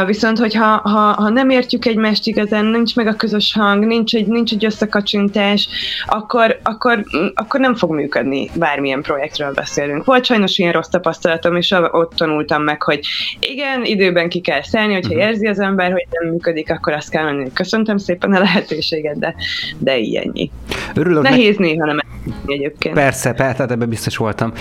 [0.06, 4.28] Viszont, hogyha ha, ha nem értjük egymást igazán, nincs meg a közös hang, nincs egy,
[4.28, 5.68] nincs egy összekacsintás,
[6.06, 7.04] akkor, akkor,
[7.34, 10.06] akkor nem fog működni, bármilyen projektről beszélünk.
[10.06, 13.00] Volt sajnos ilyen rossz tapasztalatom, és ott tanultam meg, hogy
[13.40, 15.30] igen, időben ki kell szállni, hogyha uh-huh.
[15.30, 19.36] érzi az ember, hogy nem működik, akkor azt kell mondani, köszöntöm szépen a lehetőséget, de,
[19.78, 20.50] de így
[20.96, 22.00] Örülök Nehéz néha nem
[22.58, 22.96] egyébként.
[22.96, 24.52] Persze, persze, ebben biztos voltam.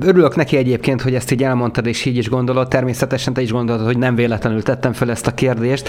[0.00, 2.68] Örülök neki egyébként, hogy ezt így elmondtad, és így is gondolod.
[2.68, 5.88] Természetesen te is gondolod, hogy nem véletlenül tettem fel ezt a kérdést.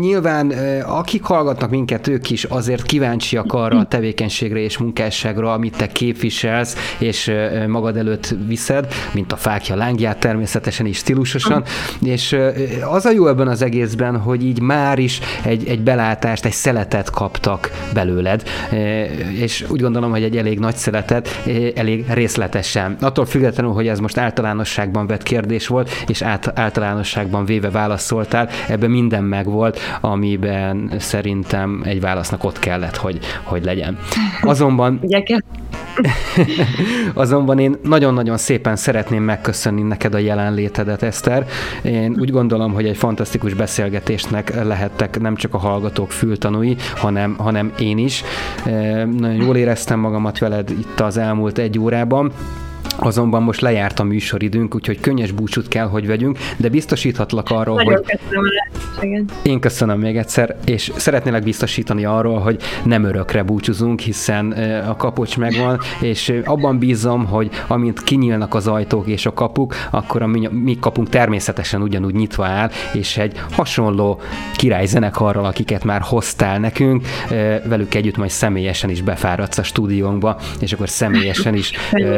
[0.00, 0.50] Nyilván,
[0.86, 6.94] akik hallgatnak minket, ők is azért kíváncsiak arra a tevékenységre és munkásságra, amit te képviselsz,
[6.98, 7.32] és
[7.66, 11.64] magad előtt viszed, mint a fákja lángját természetesen is stílusosan.
[12.04, 12.36] És
[12.90, 17.10] az a jó ebben az egészben, hogy így már is egy, egy belátást, egy szeletet
[17.10, 18.42] kaptak belőled,
[19.38, 21.28] és úgy gondolom, hogy egy elég nagy szeletet,
[21.74, 22.96] elég részletesen.
[23.00, 28.90] Attól függetlenül, hogy ez most általánosságban vett kérdés volt, és át, általánosságban véve válaszoltál, ebben
[28.90, 33.98] minden megvolt, amiben szerintem egy válasznak ott kellett, hogy, hogy legyen.
[34.40, 35.00] Azonban...
[37.14, 41.46] Azonban én nagyon-nagyon szépen szeretném megköszönni neked a jelenlétedet, Eszter.
[41.82, 47.72] Én úgy gondolom, hogy egy fantasztikus beszélgetésnek lehettek nem csak a hallgatók fültanúi, hanem, hanem
[47.78, 48.24] én is.
[48.64, 52.32] Nagyon jól éreztem magamat veled itt az elmúlt egy órában.
[52.96, 57.94] Azonban most lejárt a műsoridőnk, úgyhogy könnyes búcsút kell, hogy vegyünk, de biztosíthatlak arról, Nagyon
[57.94, 58.18] hogy...
[58.18, 64.52] Köszönöm Én köszönöm még egyszer, és szeretnélek biztosítani arról, hogy nem örökre búcsúzunk, hiszen
[64.88, 70.22] a kapocs megvan, és abban bízom, hogy amint kinyílnak az ajtók és a kapuk, akkor
[70.22, 74.20] a mi, mi kapunk természetesen ugyanúgy nyitva áll, és egy hasonló
[74.56, 77.06] királyzenekarral, akiket már hoztál nekünk,
[77.64, 81.72] velük együtt majd személyesen is befáradsz a stúdiónkba, és akkor személyesen is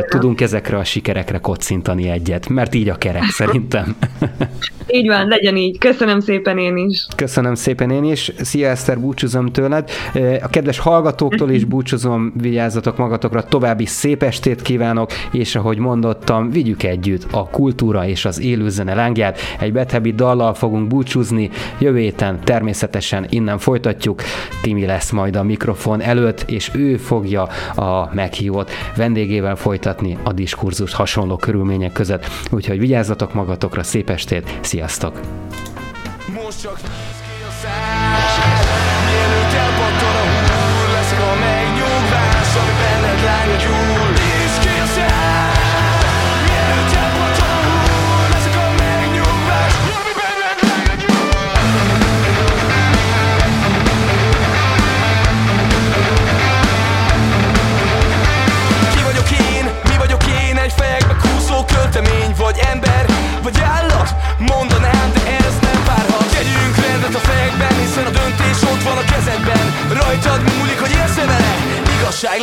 [0.08, 3.96] tudunk ezek ezekre a sikerekre kocintani egyet, mert így a kerek szerintem.
[4.92, 5.78] Így van, legyen így.
[5.78, 7.06] Köszönöm szépen én is.
[7.16, 8.32] Köszönöm szépen én is.
[8.40, 9.90] Szia Eszter, búcsúzom tőled.
[10.42, 16.82] A kedves hallgatóktól is búcsúzom, vigyázzatok magatokra, további szép estét kívánok, és ahogy mondottam, vigyük
[16.82, 19.38] együtt a kultúra és az élőzene lángját.
[19.60, 24.22] Egy bethebi dallal fogunk búcsúzni, jövő héten természetesen innen folytatjuk.
[24.62, 27.42] Timi lesz majd a mikrofon előtt, és ő fogja
[27.74, 32.26] a meghívott vendégével folytatni a diskurzus hasonló körülmények között.
[32.50, 35.20] Úgyhogy vigyázzatok magatokra, szép estét, sziasztok!
[36.44, 36.80] Most csak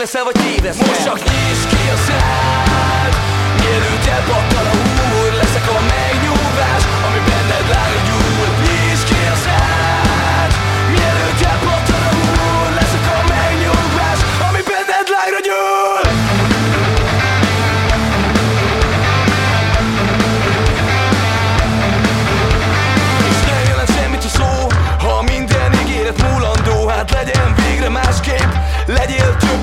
[0.06, 3.14] leszel, vagy tévesz Most csak nyisd ki a szád
[3.60, 4.55] Mielőtt elpattan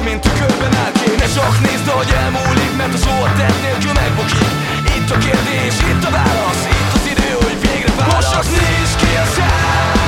[0.03, 3.93] mint tükörben állt ki Ne csak nézd, ahogy elmúlik, mert a szó a tett nélkül
[3.93, 4.51] megbukik.
[4.97, 8.15] Itt a kérdés, itt a válasz, itt az idő, hogy végre válasz.
[8.15, 10.02] Most csak nézd ki a szám.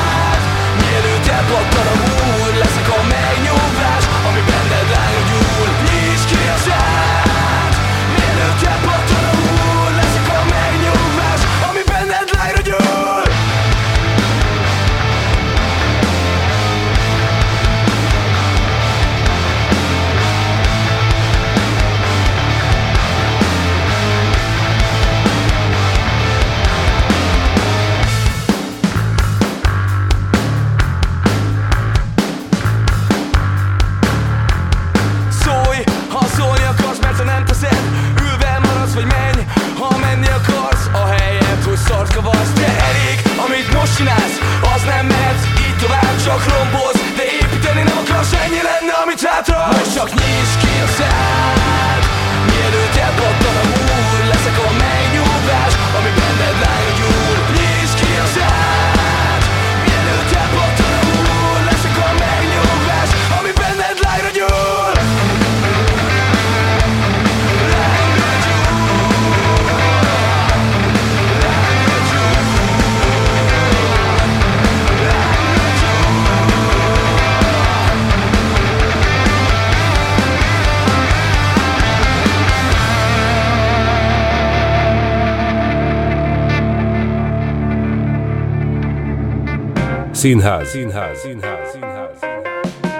[90.24, 92.18] Színház, színház, színház, színház,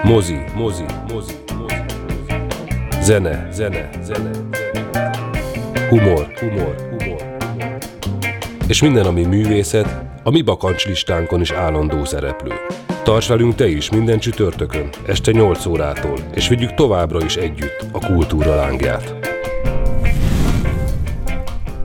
[0.03, 1.75] mozi, mozi, mozi, mozi,
[3.01, 4.29] zene, zene, zene,
[5.89, 7.37] humor, humor, humor,
[8.67, 12.53] és minden, ami művészet, a mi bakancslistánkon is állandó szereplő.
[13.03, 17.99] Tarts velünk te is minden csütörtökön, este 8 órától, és vigyük továbbra is együtt a
[17.99, 19.14] kultúra lángját.